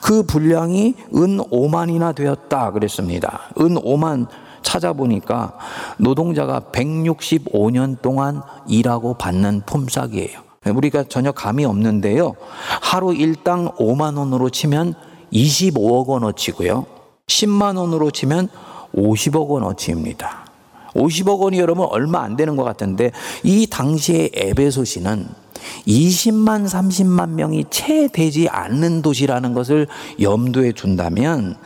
그 0.02 0.24
분량이 0.24 0.96
은 1.16 1.38
5만이나 1.38 2.16
되었다 2.16 2.72
그랬습니다. 2.72 3.42
은 3.60 3.76
5만 3.76 4.28
찾아보니까 4.62 5.58
노동자가 5.98 6.62
165년 6.72 8.02
동안 8.02 8.42
일하고 8.68 9.16
받는 9.16 9.64
품삯이에요. 9.66 10.40
우리가 10.74 11.04
전혀 11.04 11.32
감이 11.32 11.66
없는데요. 11.66 12.36
하루 12.82 13.14
일당 13.14 13.70
5만 13.76 14.18
원으로 14.18 14.50
치면 14.50 14.96
25억 15.34 16.08
원어치고요. 16.08 16.86
10만 17.28 17.78
원으로 17.78 18.12
치면 18.12 18.50
50억 18.96 19.48
원어치입니다. 19.48 20.46
50억 20.96 21.40
원이 21.40 21.60
여러분 21.60 21.88
얼마 21.90 22.22
안 22.22 22.36
되는 22.36 22.56
것 22.56 22.64
같은데 22.64 23.12
이 23.44 23.68
당시에 23.68 24.30
에베소시는 24.34 25.43
20만 25.88 26.68
30만 26.68 27.30
명이 27.30 27.66
채 27.70 28.08
되지 28.08 28.48
않는 28.50 29.02
도시라는 29.02 29.54
것을 29.54 29.88
염두에 30.22 30.72
둔다면 30.72 31.58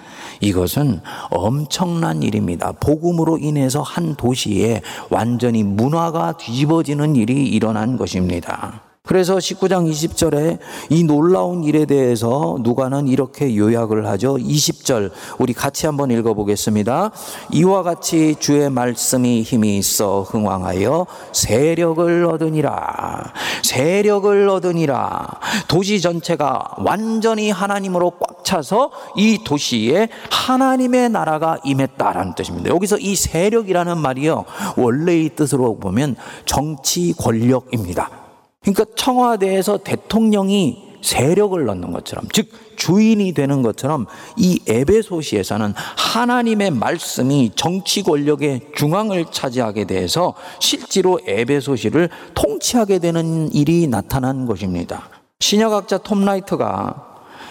이것은 0.42 1.02
엄청난 1.30 2.24
일입니다. 2.24 2.72
복음으로 2.74 3.38
인해서 3.38 3.82
한 3.82 4.16
도시에 4.16 4.82
완전히 5.10 5.64
문화가 5.64 6.38
뒤집어지는 6.38 7.16
일이 7.16 7.48
일어난 7.48 7.98
것입니다. 7.98 8.87
그래서 9.08 9.38
19장 9.38 9.90
20절에 9.90 10.60
이 10.90 11.04
놀라운 11.04 11.64
일에 11.64 11.86
대해서 11.86 12.58
누가는 12.62 13.08
이렇게 13.08 13.56
요약을 13.56 14.06
하죠. 14.08 14.36
20절 14.36 15.12
우리 15.40 15.54
같이 15.54 15.86
한번 15.86 16.12
읽어보겠습니다. 16.12 17.12
이와 17.54 17.84
같이 17.84 18.36
주의 18.40 18.70
말씀이 18.70 19.42
힘이 19.44 19.78
있어 19.78 20.24
흥왕하여 20.24 21.08
세력을 21.32 22.26
얻으니라. 22.26 23.34
세력을 23.64 24.50
얻으니라. 24.50 25.40
도시 25.70 26.02
전체가 26.02 26.76
완전히 26.80 27.50
하나님으로 27.50 28.12
꽉 28.20 28.44
차서 28.44 28.92
이 29.16 29.40
도시에 29.44 30.10
하나님의 30.30 31.10
나라가 31.10 31.58
임했다라는 31.64 32.36
뜻입니다. 32.36 32.70
여기서 32.70 32.98
이 32.98 33.16
세력이라는 33.16 33.98
말이요. 33.98 34.44
원래의 34.76 35.30
뜻으로 35.30 35.78
보면 35.78 36.18
정치 36.46 37.14
권력입니다. 37.18 38.27
그러니까 38.68 38.86
청와대에서 38.98 39.78
대통령이 39.78 40.84
세력을 41.02 41.66
넣는 41.66 41.92
것처럼, 41.94 42.26
즉, 42.34 42.50
주인이 42.76 43.32
되는 43.32 43.62
것처럼 43.62 44.08
이 44.36 44.60
에베소시에서는 44.68 45.74
하나님의 45.96 46.72
말씀이 46.72 47.52
정치 47.56 48.04
권력의 48.04 48.68
중앙을 48.76 49.28
차지하게 49.32 49.86
돼서 49.86 50.34
실제로 50.60 51.18
에베소시를 51.26 52.10
통치하게 52.34 53.00
되는 53.00 53.52
일이 53.54 53.88
나타난 53.88 54.46
것입니다. 54.46 55.10
신약학자 55.40 56.00
톰 56.00 56.26
라이트가 56.26 57.06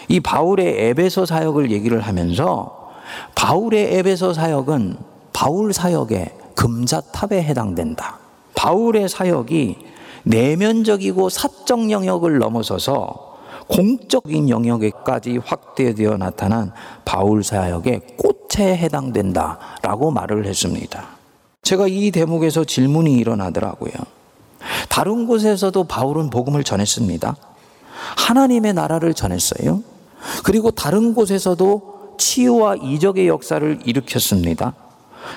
이 0.08 0.20
바울의 0.20 0.88
에베소 0.88 1.24
사역을 1.24 1.70
얘기를 1.70 2.00
하면서 2.00 2.92
바울의 3.34 3.94
에베소 3.94 4.34
사역은 4.34 4.98
바울 5.32 5.72
사역의 5.72 6.32
금자탑에 6.54 7.42
해당된다. 7.42 8.18
바울의 8.54 9.08
사역이 9.08 9.95
내면적이고 10.26 11.28
사적 11.28 11.90
영역을 11.90 12.38
넘어서서 12.38 13.36
공적인 13.68 14.48
영역에까지 14.48 15.38
확대되어 15.38 16.16
나타난 16.16 16.72
바울 17.04 17.42
사역의 17.42 18.00
꽃에 18.16 18.76
해당된다라고 18.76 20.10
말을 20.10 20.46
했습니다. 20.46 21.04
제가 21.62 21.86
이 21.88 22.10
대목에서 22.10 22.64
질문이 22.64 23.14
일어나더라고요. 23.14 23.92
다른 24.88 25.26
곳에서도 25.26 25.84
바울은 25.84 26.30
복음을 26.30 26.64
전했습니다. 26.64 27.36
하나님의 28.16 28.74
나라를 28.74 29.14
전했어요. 29.14 29.82
그리고 30.44 30.70
다른 30.70 31.14
곳에서도 31.14 32.14
치유와 32.18 32.76
이적의 32.76 33.28
역사를 33.28 33.80
일으켰습니다. 33.84 34.74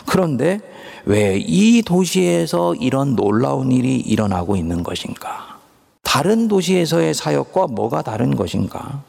그런데 0.05 0.61
왜 1.05 1.37
이 1.37 1.81
도시에서 1.81 2.75
이런 2.75 3.15
놀라운 3.15 3.71
일이 3.71 3.95
일어나고 3.97 4.55
있는 4.55 4.83
것인가? 4.83 5.57
다른 6.03 6.47
도시에서의 6.47 7.13
사역과 7.13 7.67
뭐가 7.67 8.01
다른 8.01 8.35
것인가? 8.35 9.01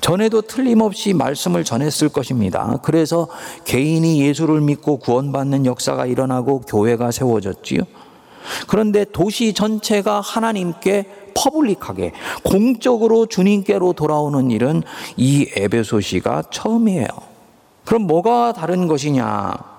전에도 0.00 0.42
틀림없이 0.42 1.14
말씀을 1.14 1.64
전했을 1.64 2.08
것입니다. 2.08 2.78
그래서 2.82 3.28
개인이 3.64 4.20
예수를 4.20 4.60
믿고 4.60 4.98
구원받는 4.98 5.66
역사가 5.66 6.06
일어나고 6.06 6.60
교회가 6.62 7.10
세워졌지요. 7.10 7.80
그런데 8.68 9.04
도시 9.04 9.52
전체가 9.52 10.20
하나님께 10.20 11.06
퍼블릭하게 11.34 12.12
공적으로 12.44 13.26
주님께로 13.26 13.92
돌아오는 13.94 14.50
일은 14.50 14.82
이 15.16 15.48
에베소시가 15.54 16.44
처음이에요. 16.50 17.08
그럼 17.84 18.02
뭐가 18.02 18.52
다른 18.52 18.86
것이냐? 18.86 19.75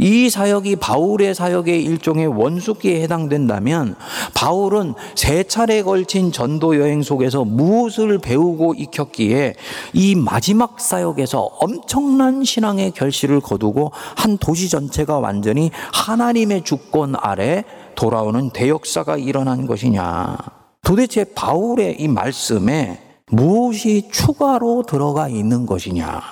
이 0.00 0.30
사역이 0.30 0.76
바울의 0.76 1.34
사역의 1.34 1.84
일종의 1.84 2.26
원숙기에 2.26 3.02
해당된다면 3.02 3.94
바울은 4.32 4.94
세 5.14 5.44
차례 5.44 5.82
걸친 5.82 6.32
전도 6.32 6.80
여행 6.80 7.02
속에서 7.02 7.44
무엇을 7.44 8.18
배우고 8.18 8.74
익혔기에 8.74 9.54
이 9.92 10.14
마지막 10.14 10.80
사역에서 10.80 11.40
엄청난 11.60 12.44
신앙의 12.44 12.92
결실을 12.92 13.40
거두고 13.40 13.92
한 14.16 14.38
도시 14.38 14.70
전체가 14.70 15.18
완전히 15.18 15.70
하나님의 15.92 16.64
주권 16.64 17.14
아래 17.14 17.64
돌아오는 17.94 18.48
대역사가 18.50 19.18
일어난 19.18 19.66
것이냐. 19.66 20.38
도대체 20.82 21.24
바울의 21.24 21.96
이 22.00 22.08
말씀에 22.08 22.98
무엇이 23.30 24.08
추가로 24.10 24.84
들어가 24.88 25.28
있는 25.28 25.66
것이냐. 25.66 26.22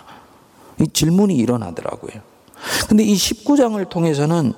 이 0.81 0.87
질문이 0.89 1.37
일어나더라고요. 1.37 2.38
근데 2.89 3.05
이 3.05 3.15
19장을 3.15 3.89
통해서는 3.89 4.53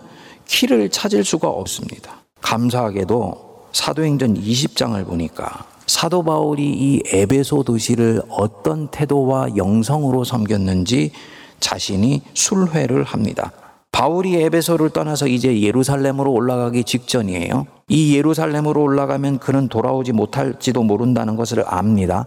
키를 0.47 0.91
찾을 0.91 1.25
수가 1.25 1.49
없습니다. 1.49 2.23
감사하게도 2.41 3.69
사도행전 3.73 4.41
20장을 4.41 5.07
보니까 5.07 5.67
사도 5.87 6.23
바울이 6.23 6.63
이 6.63 7.03
에베소 7.07 7.65
도시를 7.65 8.23
어떤 8.29 8.89
태도와 8.89 9.57
영성으로 9.57 10.25
섬겼는지 10.25 11.13
자신이 11.59 12.23
술회를 12.35 13.05
합니다. 13.05 13.53
바울이 13.93 14.37
에베소를 14.37 14.91
떠나서 14.91 15.27
이제 15.27 15.61
예루살렘으로 15.61 16.33
올라가기 16.33 16.85
직전이에요. 16.85 17.67
이 17.89 18.17
예루살렘으로 18.17 18.83
올라가면 18.83 19.41
그는 19.41 19.69
돌아오지 19.69 20.13
못할지도 20.13 20.85
모른다는 20.85 21.35
것을 21.35 21.65
압니다. 21.67 22.27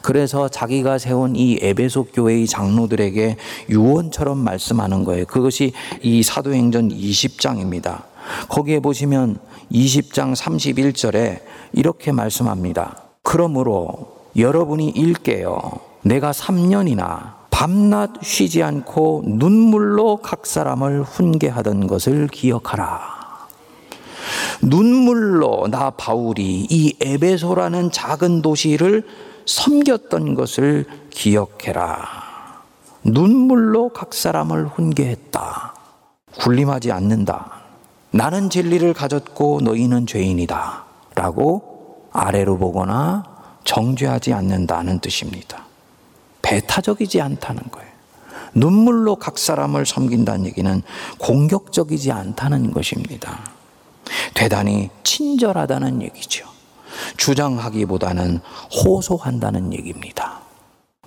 그래서 0.00 0.48
자기가 0.48 0.96
세운 0.98 1.36
이 1.36 1.58
에베소 1.60 2.06
교회의 2.14 2.46
장로들에게 2.46 3.36
유언처럼 3.68 4.38
말씀하는 4.38 5.04
거예요. 5.04 5.26
그것이 5.26 5.72
이 6.02 6.22
사도행전 6.22 6.88
20장입니다. 6.88 8.04
거기에 8.48 8.80
보시면 8.80 9.36
20장 9.70 10.34
31절에 10.34 11.40
이렇게 11.74 12.10
말씀합니다. 12.10 12.96
그러므로 13.22 14.16
여러분이 14.36 14.88
읽게요. 14.88 15.60
내가 16.02 16.32
3년이나 16.32 17.41
밤낮 17.52 18.10
쉬지 18.22 18.62
않고 18.62 19.22
눈물로 19.26 20.16
각 20.16 20.46
사람을 20.46 21.02
훈계하던 21.02 21.86
것을 21.86 22.26
기억하라. 22.26 23.22
눈물로 24.62 25.68
나 25.70 25.90
바울이 25.90 26.66
이 26.68 26.96
에베소라는 27.00 27.92
작은 27.92 28.42
도시를 28.42 29.06
섬겼던 29.46 30.34
것을 30.34 30.86
기억해라. 31.10 31.98
눈물로 33.04 33.90
각 33.90 34.14
사람을 34.14 34.66
훈계했다. 34.68 35.74
군림하지 36.40 36.90
않는다. 36.90 37.60
나는 38.10 38.50
진리를 38.50 38.92
가졌고 38.94 39.60
너희는 39.62 40.06
죄인이다. 40.06 40.84
라고 41.14 42.08
아래로 42.12 42.56
보거나 42.58 43.24
정죄하지 43.64 44.32
않는다는 44.32 45.00
뜻입니다. 45.00 45.71
배타적이지 46.52 47.20
않다는 47.20 47.62
거예요. 47.70 47.90
눈물로 48.54 49.16
각 49.16 49.38
사람을 49.38 49.86
섬긴다는 49.86 50.44
얘기는 50.46 50.82
공격적이지 51.18 52.12
않다는 52.12 52.72
것입니다. 52.72 53.40
대단히 54.34 54.90
친절하다는 55.02 56.02
얘기죠. 56.02 56.46
주장하기보다는 57.16 58.40
호소한다는 58.84 59.72
얘기입니다. 59.72 60.40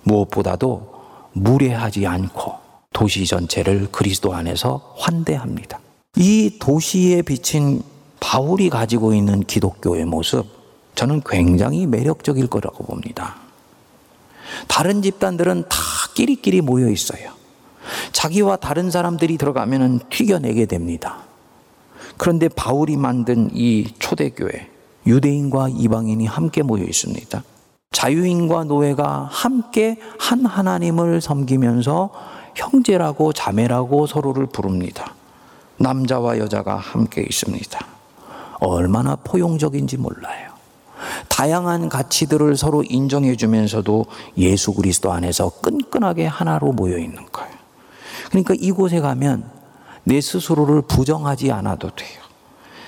무엇보다도 0.02 0.94
무례하지 1.32 2.06
않고 2.06 2.54
도시 2.92 3.24
전체를 3.26 3.88
그리스도 3.92 4.34
안에서 4.34 4.94
환대합니다. 4.96 5.78
이 6.16 6.58
도시에 6.58 7.22
비친 7.22 7.82
바울이 8.18 8.70
가지고 8.70 9.14
있는 9.14 9.40
기독교의 9.44 10.06
모습, 10.06 10.46
저는 10.96 11.22
굉장히 11.24 11.86
매력적일 11.86 12.48
거라고 12.48 12.84
봅니다. 12.84 13.45
다른 14.68 15.02
집단들은 15.02 15.64
다 15.68 15.78
끼리끼리 16.14 16.60
모여 16.60 16.88
있어요. 16.88 17.32
자기와 18.12 18.56
다른 18.56 18.90
사람들이 18.90 19.38
들어가면 19.38 20.00
튀겨내게 20.10 20.66
됩니다. 20.66 21.18
그런데 22.16 22.48
바울이 22.48 22.96
만든 22.96 23.50
이 23.52 23.92
초대교회, 23.98 24.70
유대인과 25.06 25.68
이방인이 25.76 26.26
함께 26.26 26.62
모여 26.62 26.84
있습니다. 26.84 27.42
자유인과 27.92 28.64
노예가 28.64 29.28
함께 29.30 29.98
한 30.18 30.44
하나님을 30.44 31.20
섬기면서 31.20 32.10
형제라고 32.54 33.32
자매라고 33.32 34.06
서로를 34.06 34.46
부릅니다. 34.46 35.14
남자와 35.78 36.38
여자가 36.38 36.76
함께 36.76 37.22
있습니다. 37.22 37.86
얼마나 38.60 39.16
포용적인지 39.16 39.98
몰라요. 39.98 40.55
다양한 41.36 41.90
가치들을 41.90 42.56
서로 42.56 42.82
인정해 42.82 43.36
주면서도 43.36 44.06
예수 44.38 44.72
그리스도 44.72 45.12
안에서 45.12 45.50
끈끈하게 45.60 46.24
하나로 46.24 46.72
모여 46.72 46.96
있는 46.96 47.26
거예요. 47.30 47.52
그러니까 48.30 48.54
이곳에 48.58 49.00
가면 49.00 49.44
내 50.04 50.18
스스로를 50.22 50.80
부정하지 50.88 51.52
않아도 51.52 51.90
돼요. 51.94 52.22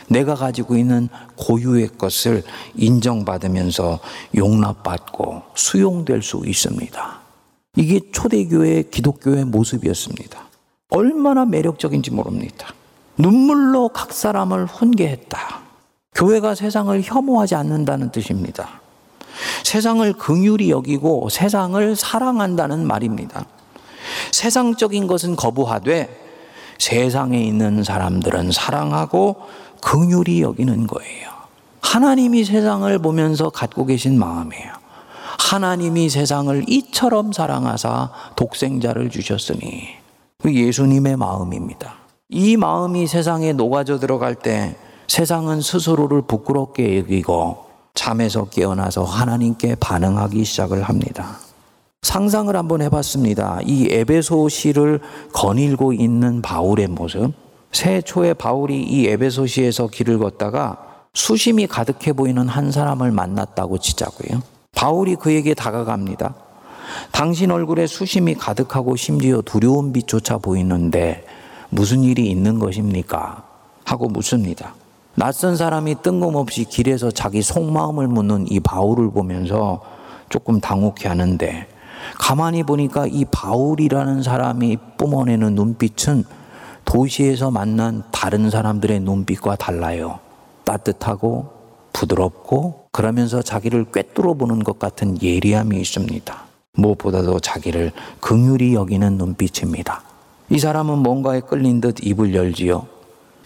내가 0.09 0.35
가지고 0.35 0.79
있는 0.79 1.11
고유의 1.37 1.99
것을 1.99 2.43
인정받으면서 2.75 3.99
용납받고 4.35 5.43
수용될 5.55 6.23
수 6.23 6.41
있습니다. 6.43 7.21
이게 7.77 8.01
초대교회 8.13 8.85
기독교의 8.85 9.45
모습이었습니다. 9.45 10.41
얼마나 10.89 11.45
매력적인지 11.45 12.13
모릅니다. 12.13 12.69
눈물로 13.19 13.91
각 13.91 14.15
사람을 14.15 14.65
훈계했다. 14.65 15.68
교회가 16.19 16.57
세상을 16.57 17.01
혐오하지 17.01 17.55
않는다는 17.55 18.11
뜻입니다. 18.11 18.81
세상을 19.63 20.13
긍휼히 20.15 20.69
여기고 20.69 21.29
세상을 21.29 21.95
사랑한다는 21.95 22.85
말입니다. 22.85 23.45
세상적인 24.33 25.07
것은 25.07 25.37
거부하되 25.37 26.09
세상에 26.79 27.41
있는 27.41 27.85
사람들은 27.85 28.51
사랑하고 28.51 29.37
긍휼히 29.81 30.43
여기는 30.43 30.89
거예요. 30.89 31.29
하나님이 31.83 32.45
세상을 32.45 32.99
보면서 32.99 33.51
갖고 33.51 33.87
계신 33.87 34.19
마음이에요. 34.19 34.73
하나님이 35.39 36.11
세상을 36.11 36.65
이처럼 36.67 37.33
사랑하사 37.33 38.11
독생자를 38.35 39.11
주셨으니 39.11 39.87
그 40.39 40.53
예수님의 40.53 41.17
마음입니다. 41.17 41.95
이 42.29 42.57
마음이 42.57 43.07
세상에 43.07 43.53
녹아져 43.53 44.01
들어갈 44.01 44.35
때 44.35 44.75
세상은 45.09 45.63
스스로를 45.63 46.23
부끄럽게 46.23 46.99
여기고 46.99 47.65
잠에서 47.95 48.45
깨어나서 48.45 49.05
하나님께 49.05 49.77
반응하기 49.77 50.45
시작을 50.45 50.83
합니다. 50.83 51.39
상상을 52.03 52.55
한번 52.55 52.83
해봤습니다. 52.83 53.61
이 53.65 53.89
에베소시를 53.91 55.01
거닐고 55.33 55.95
있는 55.95 56.43
바울의 56.43 56.89
모습. 56.89 57.33
새해 57.73 58.01
초에 58.03 58.35
바울이 58.35 58.83
이 58.83 59.09
에베소시에서 59.09 59.89
길을 59.89 60.19
걷다가 60.19 60.77
수심이 61.15 61.67
가득해 61.67 62.13
보이는 62.13 62.47
한 62.47 62.71
사람을 62.71 63.11
만났다고 63.11 63.79
치자고요. 63.79 64.43
바울이 64.77 65.17
그에게 65.17 65.55
다가갑니다. 65.55 66.35
당신 67.13 67.51
얼굴에 67.51 67.87
수심이 67.87 68.35
가득하고 68.35 68.95
심지어 68.97 69.43
두려운 69.43 69.93
빛조차 69.93 70.39
보이는데 70.39 71.27
무슨 71.71 72.05
일이 72.05 72.31
있는 72.31 72.59
것입니까? 72.59 73.43
하고 73.85 74.09
묻습니다. 74.09 74.75
낯선 75.19 75.57
사람이 75.57 75.97
뜬금없이 76.01 76.63
길에서 76.63 77.11
자기 77.11 77.43
속마음을 77.43 78.07
묻는 78.07 78.47
이 78.49 78.61
바울을 78.61 79.11
보면서 79.11 79.81
조금 80.29 80.61
당혹해 80.61 81.09
하는데 81.09 81.67
가만히 82.21 82.63
보니까 82.63 83.09
이 83.09 83.25
바울이라는 83.25 84.23
사람이 84.23 84.77
뿜어내는 84.97 85.57
눈빛은 85.57 86.23
도시에서 86.85 87.51
만난 87.51 88.05
다른 88.13 88.49
사람들의 88.49 89.01
눈빛과 89.01 89.57
달라요. 89.57 90.21
따뜻하고 90.63 91.49
부드럽고 91.93 92.87
그러면서 92.93 93.43
자기를 93.43 93.87
꿰뚫어 93.87 94.35
보는 94.35 94.63
것 94.63 94.79
같은 94.79 95.21
예리함이 95.21 95.81
있습니다. 95.81 96.43
무엇보다도 96.75 97.41
자기를 97.41 97.91
긍휼히 98.21 98.75
여기는 98.75 99.19
눈빛입니다. 99.19 100.01
이 100.49 100.61
사람은 100.61 100.99
뭔가에 100.99 101.41
끌린 101.41 101.81
듯 101.81 102.07
입을 102.07 102.37
열지요. 102.37 102.98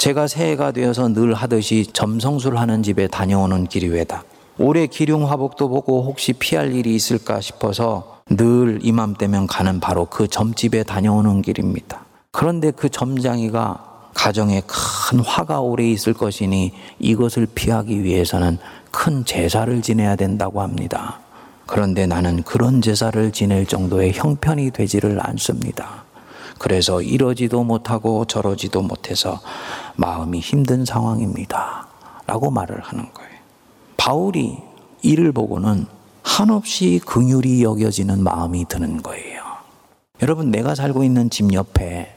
제가 0.03 0.27
새해가 0.27 0.73
되어서 0.73 1.07
늘 1.07 1.33
하듯이 1.33 1.87
점성술 1.93 2.57
하는 2.57 2.83
집에 2.83 3.07
다녀오는 3.07 3.69
길이 3.69 3.87
외다. 3.87 4.25
올해 4.59 4.89
기륭 4.89 5.31
화복도 5.31 5.69
보고 5.69 6.03
혹시 6.03 6.33
피할 6.33 6.75
일이 6.75 6.97
있을까 6.97 7.41
싶어서 7.41 8.19
늘 8.29 8.81
이맘때면 8.83 9.47
가는 9.47 9.79
바로 9.79 10.07
그 10.07 10.27
점집에 10.27 10.83
다녀오는 10.83 11.41
길입니다. 11.43 12.05
그런데 12.33 12.73
그 12.73 12.89
점장이가 12.89 14.11
가정에 14.13 14.63
큰 14.67 15.21
화가 15.21 15.61
오래 15.61 15.89
있을 15.89 16.15
것이니 16.15 16.73
이것을 16.99 17.47
피하기 17.55 18.03
위해서는 18.03 18.59
큰 18.91 19.25
제사를 19.25 19.81
지내야 19.83 20.17
된다고 20.17 20.63
합니다. 20.63 21.21
그런데 21.65 22.09
나는 22.09 22.43
그런 22.43 22.83
제사를 22.83 23.31
지낼 23.31 23.67
정도의 23.67 24.15
형편이 24.15 24.73
되지를 24.73 25.25
않습니다. 25.29 26.03
그래서 26.63 27.03
이러지도 27.03 27.65
못하고 27.65 28.25
저러지도 28.25 28.83
못해서 28.83 29.41
마음이 29.97 30.41
힘든 30.41 30.85
상황입니다. 30.85 31.87
라고 32.27 32.51
말을 32.51 32.81
하는 32.81 33.13
거예요. 33.13 33.33
바울이 33.97 34.59
이를 35.03 35.33
보고는 35.33 35.87
한없이 36.23 37.01
긍휼히 37.05 37.63
여겨지는 37.63 38.23
마음이 38.23 38.67
드는 38.69 39.03
거예요. 39.03 39.43
여러분, 40.23 40.51
내가 40.51 40.75
살고 40.75 41.05
있는 41.05 41.31
집 41.31 41.53
옆에 41.53 42.15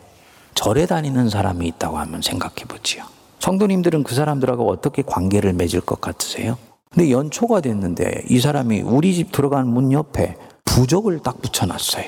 절에 0.53 0.85
다니는 0.85 1.29
사람이 1.29 1.67
있다고 1.67 1.97
하면 1.97 2.21
생각해 2.21 2.65
보지요. 2.67 3.03
성도님들은 3.39 4.03
그 4.03 4.15
사람들하고 4.15 4.69
어떻게 4.69 5.01
관계를 5.01 5.53
맺을 5.53 5.81
것 5.81 6.01
같으세요? 6.01 6.57
근데 6.89 7.11
연초가 7.11 7.61
됐는데 7.61 8.23
이 8.29 8.39
사람이 8.39 8.81
우리 8.81 9.13
집 9.13 9.31
들어간 9.31 9.67
문 9.67 9.91
옆에 9.91 10.37
부적을 10.63 11.19
딱 11.19 11.41
붙여놨어요. 11.41 12.05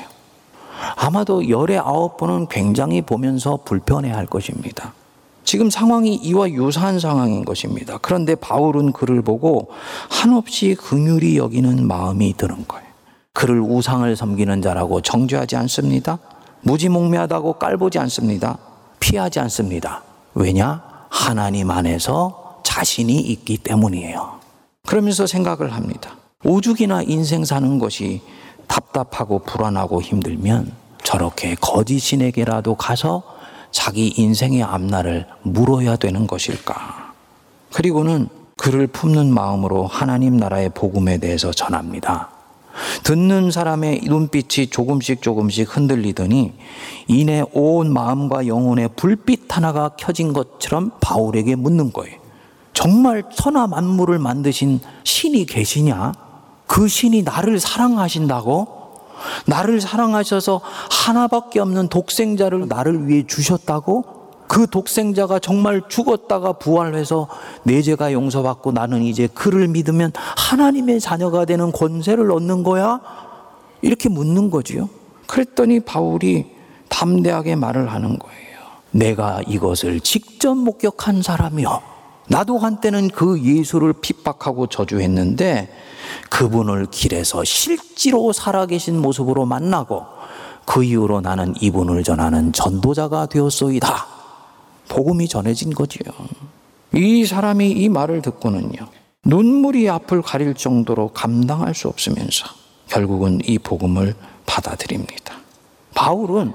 아마도 0.95 1.49
열의 1.49 1.79
아홉 1.79 2.17
번은 2.17 2.47
굉장히 2.47 3.01
보면서 3.01 3.57
불편해 3.65 4.11
할 4.11 4.25
것입니다. 4.25 4.93
지금 5.47 5.69
상황이 5.69 6.13
이와 6.13 6.49
유사한 6.49 6.99
상황인 6.99 7.45
것입니다. 7.45 7.97
그런데 8.01 8.35
바울은 8.35 8.91
그를 8.91 9.21
보고 9.21 9.69
한없이 10.09 10.75
긍휼히 10.75 11.37
여기는 11.37 11.87
마음이 11.87 12.33
드는 12.35 12.65
거예요. 12.67 12.85
그를 13.31 13.61
우상을 13.61 14.13
섬기는 14.13 14.61
자라고 14.61 14.99
정죄하지 14.99 15.55
않습니다. 15.55 16.19
무지몽매하다고 16.63 17.53
깔보지 17.53 17.97
않습니다. 17.97 18.57
피하지 18.99 19.39
않습니다. 19.39 20.03
왜냐? 20.33 20.83
하나님 21.09 21.71
안에서 21.71 22.59
자신이 22.65 23.17
있기 23.17 23.59
때문이에요. 23.59 24.39
그러면서 24.85 25.25
생각을 25.25 25.71
합니다. 25.71 26.17
오죽이나 26.43 27.03
인생 27.03 27.45
사는 27.45 27.79
것이 27.79 28.21
답답하고 28.67 29.39
불안하고 29.39 30.01
힘들면 30.01 30.73
저렇게 31.03 31.55
거짓신에게라도 31.55 32.75
가서 32.75 33.36
자기 33.77 34.11
인생의 34.17 34.63
앞날을 34.63 35.27
물어야 35.43 35.97
되는 35.97 36.25
것일까? 36.25 37.13
그리고는 37.71 38.27
그를 38.57 38.87
품는 38.87 39.31
마음으로 39.31 39.85
하나님 39.85 40.35
나라의 40.35 40.71
복음에 40.73 41.19
대해서 41.19 41.51
전합니다. 41.51 42.31
듣는 43.03 43.51
사람의 43.51 44.01
눈빛이 44.05 44.71
조금씩 44.71 45.21
조금씩 45.21 45.77
흔들리더니 45.77 46.53
이내 47.07 47.43
온 47.53 47.93
마음과 47.93 48.47
영혼의 48.47 48.89
불빛 48.95 49.55
하나가 49.55 49.89
켜진 49.89 50.33
것처럼 50.33 50.89
바울에게 50.99 51.55
묻는 51.55 51.93
거예요. 51.93 52.17
정말 52.73 53.25
천하 53.35 53.67
만물을 53.67 54.17
만드신 54.17 54.79
신이 55.03 55.45
계시냐? 55.45 56.13
그 56.65 56.87
신이 56.87 57.21
나를 57.21 57.59
사랑하신다고? 57.59 58.76
나를 59.45 59.81
사랑하셔서 59.81 60.61
하나밖에 60.89 61.59
없는 61.59 61.87
독생자를 61.89 62.67
나를 62.67 63.07
위해 63.07 63.25
주셨다고? 63.25 64.17
그 64.47 64.67
독생자가 64.67 65.39
정말 65.39 65.81
죽었다가 65.89 66.53
부활해서 66.53 67.27
내 67.63 67.81
죄가 67.81 68.13
용서받고 68.13 68.71
나는 68.71 69.03
이제 69.03 69.27
그를 69.27 69.67
믿으면 69.67 70.13
하나님의 70.15 71.01
자녀가 71.01 71.45
되는 71.45 71.71
권세를 71.71 72.31
얻는 72.31 72.63
거야? 72.63 73.01
이렇게 73.81 74.09
묻는 74.09 74.49
거지요. 74.49 74.89
그랬더니 75.27 75.81
바울이 75.81 76.55
담대하게 76.89 77.55
말을 77.55 77.91
하는 77.91 78.17
거예요. 78.17 78.37
내가 78.91 79.41
이것을 79.45 79.99
직접 79.99 80.55
목격한 80.55 81.21
사람이요. 81.21 81.96
나도 82.27 82.57
한때는 82.57 83.09
그 83.09 83.41
예수를 83.41 83.93
핍박하고 83.93 84.67
저주했는데 84.67 85.73
그분을 86.29 86.87
길에서 86.91 87.43
실제로 87.43 88.33
살아계신 88.33 89.01
모습으로 89.01 89.45
만나고 89.45 90.05
그 90.65 90.83
이후로 90.83 91.21
나는 91.21 91.53
이분을 91.61 92.03
전하는 92.03 92.51
전도자가 92.51 93.27
되었소이다. 93.27 94.05
복음이 94.89 95.27
전해진 95.27 95.73
거지요. 95.73 96.11
이 96.93 97.25
사람이 97.25 97.71
이 97.71 97.89
말을 97.89 98.21
듣고는요. 98.21 98.87
눈물이 99.25 99.89
앞을 99.89 100.21
가릴 100.21 100.53
정도로 100.53 101.09
감당할 101.09 101.73
수 101.73 101.87
없으면서 101.87 102.47
결국은 102.87 103.39
이 103.45 103.57
복음을 103.59 104.15
받아들입니다. 104.45 105.35
바울은 105.93 106.53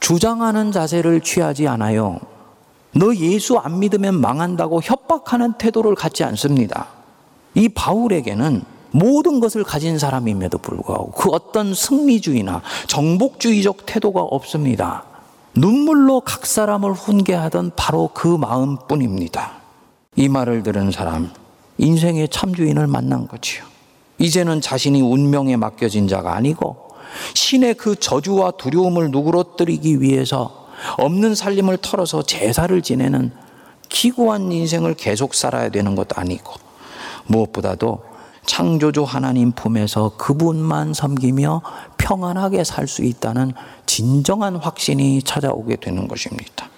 주장하는 0.00 0.72
자세를 0.72 1.20
취하지 1.20 1.68
않아요. 1.68 2.20
너 2.92 3.14
예수 3.14 3.56
안 3.58 3.78
믿으면 3.78 4.20
망한다고 4.20 4.80
협박하는 4.82 5.54
태도를 5.54 5.94
갖지 5.94 6.24
않습니다. 6.24 6.88
이 7.54 7.68
바울에게는 7.68 8.62
모든 8.92 9.40
것을 9.40 9.62
가진 9.62 9.98
사람임에도 9.98 10.58
불구하고 10.58 11.12
그 11.12 11.30
어떤 11.30 11.74
승리주의나 11.74 12.62
정복주의적 12.88 13.86
태도가 13.86 14.20
없습니다. 14.20 15.04
눈물로 15.54 16.20
각 16.20 16.46
사람을 16.46 16.92
훈계하던 16.92 17.72
바로 17.76 18.10
그 18.14 18.28
마음 18.28 18.76
뿐입니다. 18.88 19.52
이 20.16 20.28
말을 20.28 20.62
들은 20.62 20.90
사람, 20.90 21.30
인생의 21.78 22.28
참주인을 22.28 22.86
만난 22.86 23.26
거지요. 23.26 23.64
이제는 24.18 24.60
자신이 24.60 25.00
운명에 25.00 25.56
맡겨진 25.56 26.08
자가 26.08 26.34
아니고 26.34 26.90
신의 27.34 27.74
그 27.74 27.96
저주와 27.96 28.52
두려움을 28.52 29.10
누그러뜨리기 29.10 30.00
위해서 30.00 30.59
없는 30.98 31.34
살림을 31.34 31.78
털어서 31.78 32.22
제사를 32.22 32.80
지내는 32.82 33.32
기구한 33.88 34.52
인생을 34.52 34.94
계속 34.94 35.34
살아야 35.34 35.68
되는 35.68 35.94
것도 35.94 36.10
아니고 36.16 36.54
무엇보다도 37.26 38.10
창조주 38.46 39.04
하나님 39.04 39.52
품에서 39.52 40.16
그분만 40.16 40.94
섬기며 40.94 41.62
평안하게 41.98 42.64
살 42.64 42.88
수 42.88 43.02
있다는 43.04 43.52
진정한 43.86 44.56
확신이 44.56 45.22
찾아오게 45.22 45.76
되는 45.76 46.08
것입니다. 46.08 46.68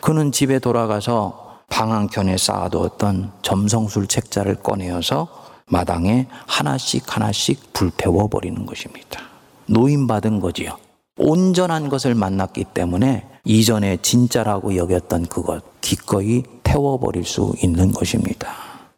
그는 0.00 0.32
집에 0.32 0.58
돌아가서 0.58 1.58
방 1.68 1.92
한켠에 1.92 2.36
쌓아두었던 2.36 3.32
점성술 3.42 4.06
책자를 4.06 4.56
꺼내어서 4.56 5.28
마당에 5.66 6.26
하나씩 6.46 7.04
하나씩 7.14 7.72
불태워 7.72 8.28
버리는 8.28 8.64
것입니다. 8.66 9.20
노임받은 9.66 10.40
거지요. 10.40 10.78
온전한 11.16 11.88
것을 11.88 12.14
만났기 12.14 12.64
때문에 12.74 13.26
이전에 13.44 13.98
진짜라고 14.02 14.76
여겼던 14.76 15.26
그것 15.26 15.62
기꺼이 15.80 16.42
태워버릴 16.62 17.24
수 17.24 17.54
있는 17.62 17.92
것입니다. 17.92 18.48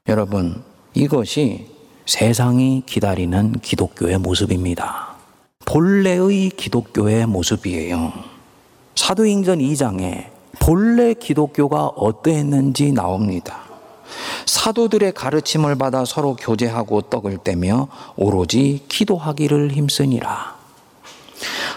여러분, 0.08 0.62
이것이 0.94 1.66
세상이 2.06 2.82
기다리는 2.86 3.60
기독교의 3.60 4.18
모습입니다. 4.18 5.14
본래의 5.64 6.50
기독교의 6.50 7.26
모습이에요. 7.26 8.12
사도행전 8.94 9.60
2장에 9.60 10.26
본래 10.60 11.14
기독교가 11.14 11.86
어떠했는지 11.86 12.92
나옵니다. 12.92 13.62
사도들의 14.46 15.12
가르침을 15.12 15.76
받아 15.76 16.04
서로 16.04 16.36
교제하고 16.36 17.02
떡을 17.02 17.38
떼며 17.38 17.88
오로지 18.16 18.84
기도하기를 18.88 19.72
힘쓰니라. 19.72 20.61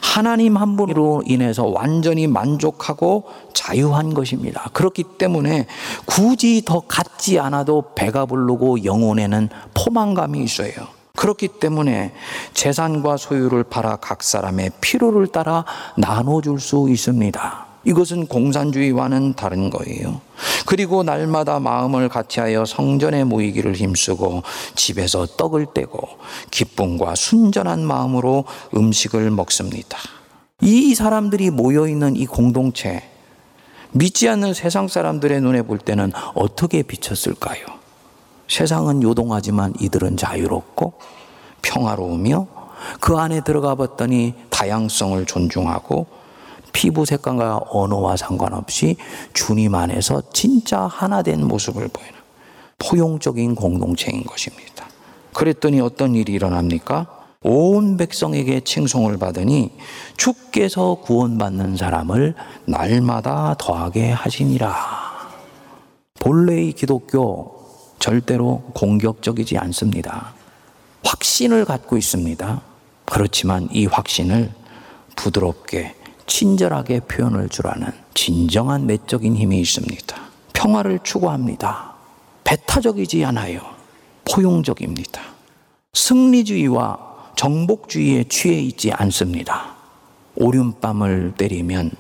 하나님 0.02 0.58
한 0.58 0.76
분으로 0.76 1.24
인해서 1.26 1.66
완전히 1.66 2.28
만족하고 2.28 3.26
자유한 3.54 4.14
것입니다. 4.14 4.70
그렇기 4.74 5.04
때문에 5.18 5.68
굳이 6.06 6.64
더 6.66 6.82
갖지 6.82 7.40
않아도 7.40 7.94
배가 7.96 8.26
부르고 8.26 8.84
영혼에는 8.84 9.50
포만감이 9.74 10.44
있어요. 10.44 10.74
그렇기 11.16 11.48
때문에 11.60 12.14
재산과 12.54 13.18
소유를 13.18 13.64
팔아 13.64 13.98
각 13.98 14.22
사람의 14.22 14.72
필요를 14.82 15.28
따라 15.28 15.66
나눠줄 15.98 16.60
수 16.60 16.88
있습니다. 16.90 17.65
이것은 17.86 18.28
공산주의와는 18.28 19.36
다른 19.36 19.70
거예요. 19.70 20.22
그리고 20.66 21.04
날마다 21.04 21.60
마음을 21.60 22.10
같이하여 22.10 22.66
성전에 22.66 23.24
모이기를 23.24 23.76
힘쓰고 23.76 24.44
집에서 24.76 25.26
떡을 25.26 25.68
떼고 25.74 26.02
기쁨과 26.52 27.16
순전한 27.16 27.86
마음으로 27.86 28.46
음식을 28.76 29.30
먹습니다. 29.32 29.98
이 30.62 30.96
사람들이 30.96 31.52
모여 31.52 31.88
있는 31.88 32.16
이 32.16 32.26
공동체, 32.26 33.04
믿지 33.92 34.28
않는 34.28 34.54
세상 34.54 34.88
사람들의 34.88 35.40
눈에 35.42 35.62
볼 35.62 35.78
때는 35.78 36.12
어떻게 36.34 36.82
비쳤을까요? 36.82 37.64
세상은 38.48 39.04
요동하지만 39.04 39.74
이들은 39.80 40.18
자유롭고 40.18 40.94
평화로우며 41.62 42.48
그 43.00 43.18
안에 43.18 43.42
들어가 43.44 43.76
봤더니 43.76 44.34
다양성을 44.50 45.26
존중하고 45.26 46.08
피부 46.76 47.06
색깔과 47.06 47.62
언어와 47.70 48.18
상관없이 48.18 48.98
주님 49.34 49.76
안에서 49.76 50.22
진짜 50.34 50.82
하나 50.82 51.24
된 51.24 51.48
모습을 51.48 51.88
보이는 51.88 52.14
포용적인 52.80 53.56
공동체인 53.56 54.26
것입니다. 54.26 54.86
그랬더니 55.34 55.80
어떤 55.80 56.16
일이 56.16 56.34
일어납니까? 56.34 57.08
온 57.44 57.96
백성에게 57.96 58.60
칭송을 58.60 59.18
받으니 59.18 59.72
주께서 60.18 60.96
구원받는 60.96 61.78
사람을 61.78 62.36
날마다 62.66 63.56
더하게 63.58 64.12
하시니라. 64.12 64.76
본래의 66.20 66.74
기독교 66.74 67.56
절대로 68.00 68.64
공격적이지 68.74 69.58
않습니다. 69.60 70.34
확신을 71.06 71.64
갖고 71.64 71.96
있습니다. 71.96 72.62
그렇지만 73.06 73.70
이 73.72 73.86
확신을 73.86 74.52
부드럽게 75.16 75.96
친절하게 76.28 77.02
표현을 77.02 77.50
줄 77.50 77.68
아는 77.68 77.92
진정한 78.14 78.88
내적인 78.88 79.36
힘이 79.36 79.60
있습니다. 79.62 80.16
평화를 80.54 81.00
추구합니다. 81.04 81.94
배타적이지 82.44 83.24
않아요. 83.26 83.62
포용적입니다. 84.26 85.22
승리주의와 85.94 86.98
정복주의에 87.36 88.26
취해 88.26 88.60
있지 88.62 88.92
않습니다. 88.92 89.76
오륜밤을 90.36 91.34
때리면 91.38 91.92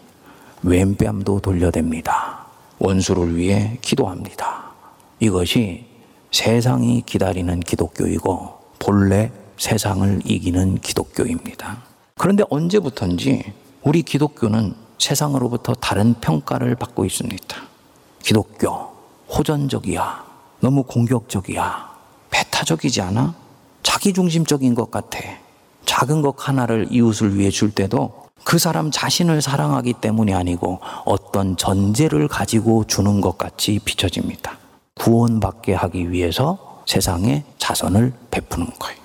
왼뺨도 0.63 1.41
돌려댑니다. 1.41 2.45
원수를 2.79 3.35
위해 3.37 3.77
기도합니다. 3.81 4.71
이것이 5.19 5.85
세상이 6.31 7.03
기다리는 7.05 7.59
기독교이고 7.61 8.59
본래 8.79 9.31
세상을 9.57 10.21
이기는 10.25 10.79
기독교입니다. 10.79 11.83
그런데 12.17 12.43
언제부턴지 12.49 13.53
우리 13.85 14.01
기독교는 14.01 14.73
세상으로부터 14.97 15.75
다른 15.75 16.15
평가를 16.15 16.73
받고 16.75 17.05
있습니다. 17.05 17.55
기독교, 18.19 18.67
호전적이야. 19.29 20.25
너무 20.59 20.81
공격적이야. 20.81 21.95
배타적이지 22.31 23.01
않아? 23.01 23.35
자기중심적인 23.83 24.73
것 24.73 24.89
같아. 24.89 25.19
작은 25.85 26.23
것 26.23 26.35
하나를 26.39 26.87
이웃을 26.89 27.37
위해 27.37 27.51
줄 27.51 27.69
때도 27.69 28.25
그 28.43 28.57
사람 28.57 28.89
자신을 28.89 29.43
사랑하기 29.43 29.93
때문이 30.01 30.33
아니고 30.33 30.79
어떤 31.05 31.55
전제를 31.55 32.27
가지고 32.27 32.85
주는 32.85 33.21
것 33.21 33.37
같이 33.37 33.79
비춰집니다. 33.85 34.57
구원받게 34.95 35.75
하기 35.75 36.09
위해서 36.09 36.81
세상에 36.87 37.43
자선을 37.59 38.13
베푸는 38.31 38.65
거예요. 38.79 38.97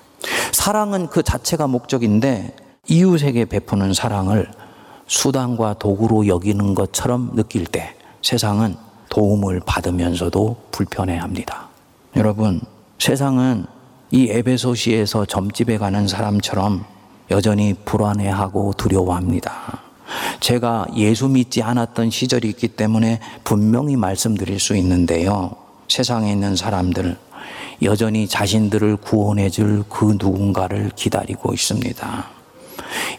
사랑은 0.51 1.07
그 1.07 1.21
자체가 1.21 1.67
목적인데 1.67 2.55
이웃에게 2.87 3.45
베푸는 3.45 3.93
사랑을 3.93 4.49
수단과 5.11 5.73
도구로 5.73 6.27
여기는 6.27 6.73
것처럼 6.73 7.31
느낄 7.35 7.65
때 7.65 7.93
세상은 8.21 8.77
도움을 9.09 9.59
받으면서도 9.65 10.55
불편해 10.71 11.17
합니다. 11.17 11.67
여러분, 12.15 12.61
세상은 12.97 13.65
이 14.09 14.29
에베소시에서 14.29 15.25
점집에 15.25 15.77
가는 15.77 16.07
사람처럼 16.07 16.85
여전히 17.29 17.73
불안해하고 17.83 18.73
두려워합니다. 18.77 19.81
제가 20.39 20.87
예수 20.95 21.27
믿지 21.27 21.61
않았던 21.61 22.09
시절이 22.09 22.47
있기 22.47 22.69
때문에 22.69 23.19
분명히 23.43 23.97
말씀드릴 23.97 24.61
수 24.61 24.77
있는데요. 24.77 25.51
세상에 25.89 26.31
있는 26.31 26.55
사람들, 26.55 27.17
여전히 27.83 28.27
자신들을 28.29 28.95
구원해 28.97 29.49
줄 29.49 29.83
그 29.89 30.15
누군가를 30.17 30.91
기다리고 30.95 31.53
있습니다. 31.53 32.40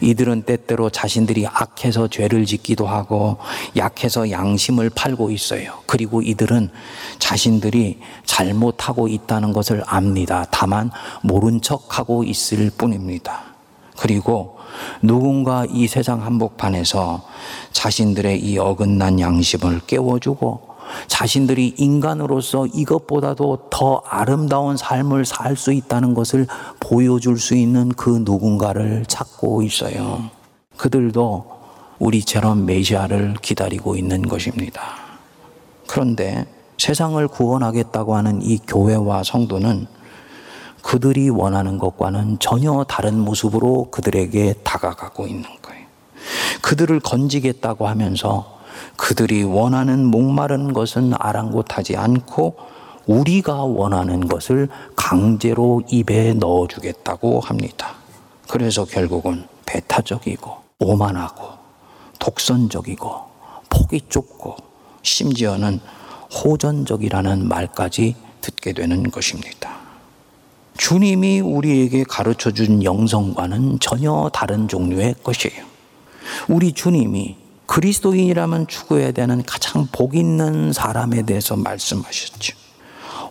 이들은 0.01 0.43
때때로 0.43 0.89
자신들이 0.89 1.47
악해서 1.47 2.07
죄를 2.07 2.45
짓기도 2.45 2.87
하고 2.87 3.37
약해서 3.75 4.29
양심을 4.29 4.89
팔고 4.89 5.31
있어요. 5.31 5.79
그리고 5.85 6.21
이들은 6.21 6.69
자신들이 7.19 7.99
잘못하고 8.25 9.07
있다는 9.07 9.53
것을 9.53 9.83
압니다. 9.85 10.45
다만 10.51 10.91
모른 11.21 11.61
척하고 11.61 12.23
있을 12.23 12.71
뿐입니다. 12.77 13.43
그리고 13.97 14.57
누군가 15.01 15.65
이 15.69 15.87
세상 15.87 16.23
한복판에서 16.23 17.23
자신들의 17.71 18.39
이 18.43 18.57
어긋난 18.57 19.19
양심을 19.19 19.81
깨워주고 19.85 20.72
자신들이 21.07 21.75
인간으로서 21.77 22.67
이것보다도 22.67 23.69
더 23.69 24.01
아름다운 24.07 24.77
삶을 24.77 25.25
살 25.25 25.55
수 25.55 25.71
있다는 25.71 26.13
것을 26.13 26.47
보여줄 26.79 27.37
수 27.39 27.55
있는 27.55 27.89
그 27.89 28.21
누군가를 28.23 29.05
찾고 29.07 29.61
있어요. 29.61 30.29
그들도 30.77 31.45
우리처럼 31.99 32.65
메시아를 32.65 33.35
기다리고 33.41 33.95
있는 33.95 34.23
것입니다. 34.23 34.81
그런데 35.87 36.45
세상을 36.77 37.25
구원하겠다고 37.27 38.15
하는 38.15 38.41
이 38.41 38.57
교회와 38.67 39.23
성도는 39.23 39.87
그들이 40.81 41.29
원하는 41.29 41.77
것과는 41.77 42.39
전혀 42.39 42.83
다른 42.83 43.19
모습으로 43.19 43.89
그들에게 43.91 44.55
다가가고 44.63 45.27
있는 45.27 45.43
거예요. 45.61 45.85
그들을 46.61 46.99
건지겠다고 46.99 47.87
하면서 47.87 48.59
그들이 48.95 49.43
원하는 49.43 50.05
목마른 50.05 50.73
것은 50.73 51.13
아랑곳하지 51.17 51.95
않고 51.97 52.55
우리가 53.05 53.63
원하는 53.63 54.27
것을 54.27 54.69
강제로 54.95 55.81
입에 55.89 56.33
넣어주겠다고 56.33 57.41
합니다. 57.41 57.95
그래서 58.47 58.85
결국은 58.85 59.45
배타적이고 59.65 60.57
오만하고 60.79 61.49
독선적이고 62.19 63.21
폭이 63.69 64.01
좁고 64.09 64.55
심지어는 65.01 65.79
호전적이라는 66.33 67.47
말까지 67.47 68.15
듣게 68.41 68.73
되는 68.73 69.09
것입니다. 69.11 69.77
주님이 70.77 71.39
우리에게 71.39 72.03
가르쳐 72.03 72.51
준 72.51 72.83
영성과는 72.83 73.79
전혀 73.79 74.29
다른 74.33 74.67
종류의 74.67 75.15
것이에요. 75.23 75.63
우리 76.47 76.73
주님이 76.73 77.42
그리스도인이라면 77.73 78.67
추구해야 78.67 79.11
되는 79.13 79.41
가장 79.41 79.87
복 79.91 80.13
있는 80.13 80.71
사람에 80.71 81.23
대해서 81.23 81.55
말씀하셨죠. 81.55 82.55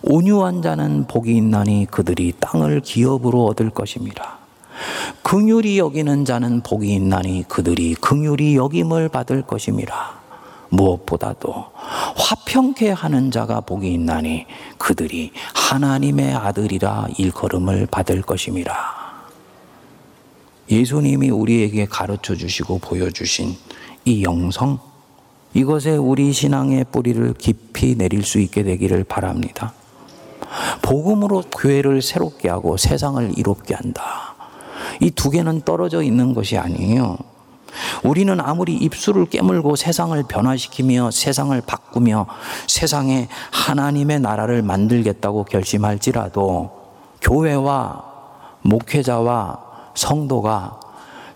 온유한 0.01 0.61
자는 0.61 1.07
복이 1.07 1.33
있나니 1.37 1.87
그들이 1.89 2.33
땅을 2.41 2.81
기업으로 2.81 3.45
얻을 3.45 3.69
것입니다. 3.69 4.39
긍휼이 5.21 5.77
여기는 5.77 6.25
자는 6.25 6.59
복이 6.59 6.93
있나니 6.93 7.45
그들이 7.47 7.95
긍휼이 7.95 8.57
여김을 8.57 9.07
받을 9.07 9.43
것입니다. 9.43 10.15
무엇보다도 10.67 11.53
화평케 12.17 12.91
하는 12.91 13.31
자가 13.31 13.61
복이 13.61 13.93
있나니 13.93 14.45
그들이 14.77 15.31
하나님의 15.53 16.33
아들이라 16.33 17.07
일컬음을 17.17 17.87
받을 17.89 18.21
것임이라. 18.21 19.03
예수님이 20.69 21.29
우리에게 21.29 21.85
가르쳐 21.85 22.35
주시고 22.35 22.79
보여주신 22.79 23.55
이 24.05 24.23
영성, 24.23 24.79
이것에 25.53 25.95
우리 25.95 26.33
신앙의 26.33 26.85
뿌리를 26.91 27.33
깊이 27.35 27.95
내릴 27.95 28.23
수 28.23 28.39
있게 28.39 28.63
되기를 28.63 29.03
바랍니다. 29.03 29.73
복음으로 30.81 31.43
교회를 31.51 32.01
새롭게 32.01 32.49
하고 32.49 32.77
세상을 32.77 33.37
이롭게 33.37 33.75
한다. 33.75 34.35
이 34.99 35.09
두 35.11 35.29
개는 35.29 35.61
떨어져 35.61 36.01
있는 36.03 36.33
것이 36.33 36.57
아니에요. 36.57 37.17
우리는 38.03 38.39
아무리 38.39 38.75
입술을 38.75 39.25
깨물고 39.27 39.75
세상을 39.75 40.21
변화시키며 40.23 41.09
세상을 41.11 41.59
바꾸며 41.61 42.27
세상에 42.67 43.27
하나님의 43.51 44.19
나라를 44.19 44.61
만들겠다고 44.61 45.45
결심할지라도 45.45 46.71
교회와 47.21 48.03
목회자와 48.61 49.59
성도가 49.95 50.79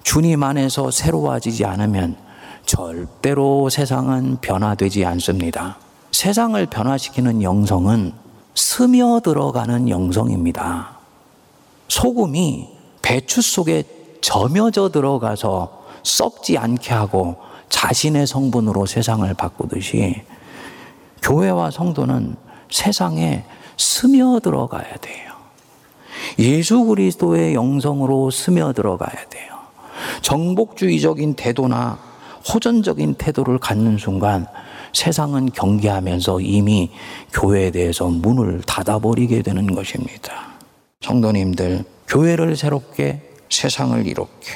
주님 0.04 0.44
안에서 0.44 0.92
새로워지지 0.92 1.66
않으면 1.66 2.27
절대로 2.68 3.70
세상은 3.70 4.38
변화되지 4.42 5.06
않습니다. 5.06 5.78
세상을 6.12 6.64
변화시키는 6.68 7.42
영성은 7.42 8.12
스며들어가는 8.54 9.90
영성입니다. 9.90 10.98
소금이 11.88 12.68
배추 13.02 13.42
속에 13.42 13.84
점여져 14.22 14.90
들어가서 14.90 15.86
썩지 16.04 16.58
않게 16.58 16.94
하고 16.94 17.38
자신의 17.70 18.28
성분으로 18.28 18.86
세상을 18.86 19.34
바꾸듯이 19.34 20.22
교회와 21.22 21.72
성도는 21.72 22.36
세상에 22.70 23.46
스며들어 23.78 24.68
가야 24.68 24.94
돼요. 24.98 25.34
예수 26.40 26.84
그리스도의 26.84 27.54
영성으로 27.54 28.30
스며들어 28.30 28.98
가야 28.98 29.26
돼요. 29.30 29.56
정복주의적인 30.22 31.36
태도나 31.36 32.07
호전적인 32.54 33.16
태도를 33.16 33.58
갖는 33.60 33.98
순간 33.98 34.48
세상은 34.94 35.52
경계하면서 35.52 36.42
이미 36.42 36.92
교회에 37.34 37.72
대해서 37.72 38.08
문을 38.08 38.62
닫아버리게 38.66 39.42
되는 39.42 39.76
것입니다. 39.76 40.48
성도님들, 41.02 41.84
교회를 42.08 42.56
새롭게 42.56 43.22
세상을 43.50 44.08
이롭게 44.08 44.52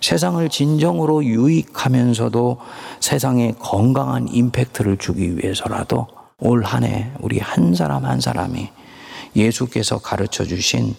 세상을 0.00 0.48
진정으로 0.48 1.24
유익하면서도 1.24 2.58
세상에 3.00 3.54
건강한 3.58 4.28
임팩트를 4.28 4.96
주기 4.98 5.36
위해서라도 5.36 6.06
올 6.38 6.64
한 6.64 6.84
해 6.84 7.10
우리 7.20 7.38
한 7.38 7.74
사람 7.74 8.04
한 8.06 8.20
사람이 8.20 8.68
예수께서 9.36 9.98
가르쳐 9.98 10.44
주신 10.44 10.94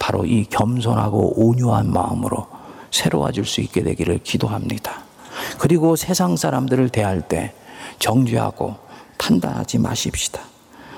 바로 0.00 0.24
이 0.24 0.44
겸손하고 0.46 1.34
온유한 1.40 1.92
마음으로 1.92 2.46
새로워질 2.90 3.44
수 3.44 3.60
있게 3.60 3.82
되기를 3.84 4.20
기도합니다. 4.24 5.09
그리고 5.58 5.96
세상 5.96 6.36
사람들을 6.36 6.88
대할 6.90 7.22
때 7.22 7.52
정죄하고 7.98 8.76
판단하지 9.18 9.78
마십시다. 9.78 10.42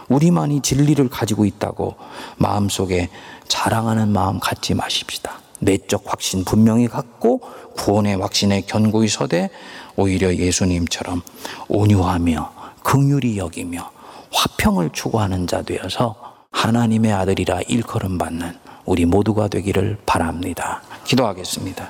우리만이 0.08 0.60
진리를 0.60 1.08
가지고 1.08 1.44
있다고 1.44 1.96
마음속에 2.36 3.08
자랑하는 3.48 4.08
마음 4.08 4.38
갖지 4.38 4.74
마십시다. 4.74 5.40
내적 5.60 6.04
확신 6.06 6.44
분명히 6.44 6.88
갖고 6.88 7.40
구원의 7.76 8.16
확신에 8.16 8.62
견고히 8.62 9.08
서되 9.08 9.50
오히려 9.96 10.34
예수님처럼 10.34 11.22
온유하며 11.68 12.52
긍휼히 12.82 13.38
여기며 13.38 13.90
화평을 14.32 14.90
추구하는 14.92 15.46
자 15.46 15.62
되어서 15.62 16.16
하나님의 16.50 17.12
아들이라 17.12 17.62
일컬음 17.68 18.18
받는 18.18 18.56
우리 18.84 19.04
모두가 19.04 19.48
되기를 19.48 19.98
바랍니다. 20.04 20.82
기도하겠습니다. 21.04 21.88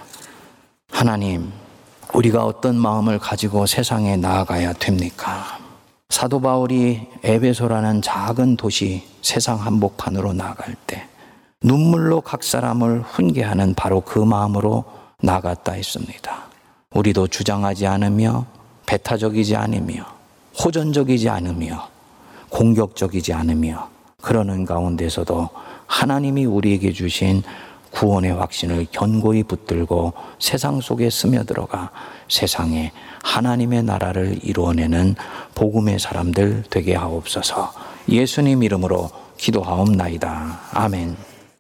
하나님, 0.91 1.51
우리가 2.15 2.45
어떤 2.45 2.77
마음을 2.77 3.19
가지고 3.19 3.65
세상에 3.67 4.17
나아가야 4.17 4.75
됩니까? 4.75 5.59
사도 6.11 6.41
바울이 6.41 7.07
에베소라는 7.23 8.03
작은 8.03 8.57
도시 8.57 9.03
세상 9.23 9.59
한복판으로 9.59 10.35
나갈 10.35 10.75
때 10.87 11.07
눈물로 11.63 12.21
각 12.21 12.45
사람을 12.45 13.01
훈계하는 13.03 13.75
바로 13.75 14.03
그 14.03 14.19
마음으로 14.19 14.85
나갔다 15.23 15.73
했습니다. 15.73 16.43
우리도 16.91 17.29
주장하지 17.29 17.87
않으며 17.87 18.45
배타적이지 18.85 19.57
않으며 19.57 20.05
호전적이지 20.63 21.31
않으며 21.31 21.89
공격적이지 22.51 23.33
않으며 23.33 23.89
그러는 24.21 24.67
가운데서도 24.67 25.49
하나님이 25.87 26.45
우리에게 26.45 26.93
주신 26.93 27.43
구원의 27.93 28.33
확신을 28.33 28.87
견고히 28.91 29.43
붙들고 29.43 30.13
세상 30.39 30.81
속에 30.81 31.11
스며들어가 31.11 31.91
세상에 32.29 32.93
하나님의 33.23 33.83
나라를 33.85 34.39
이루어내는 34.43 35.15
복음의 35.55 35.99
사람들 35.99 36.65
되게 36.71 36.95
하옵소서 36.95 37.73
예수님 38.09 38.63
이름으로 38.63 39.11
기도하옵나이다. 39.37 40.61
아멘. 40.73 41.32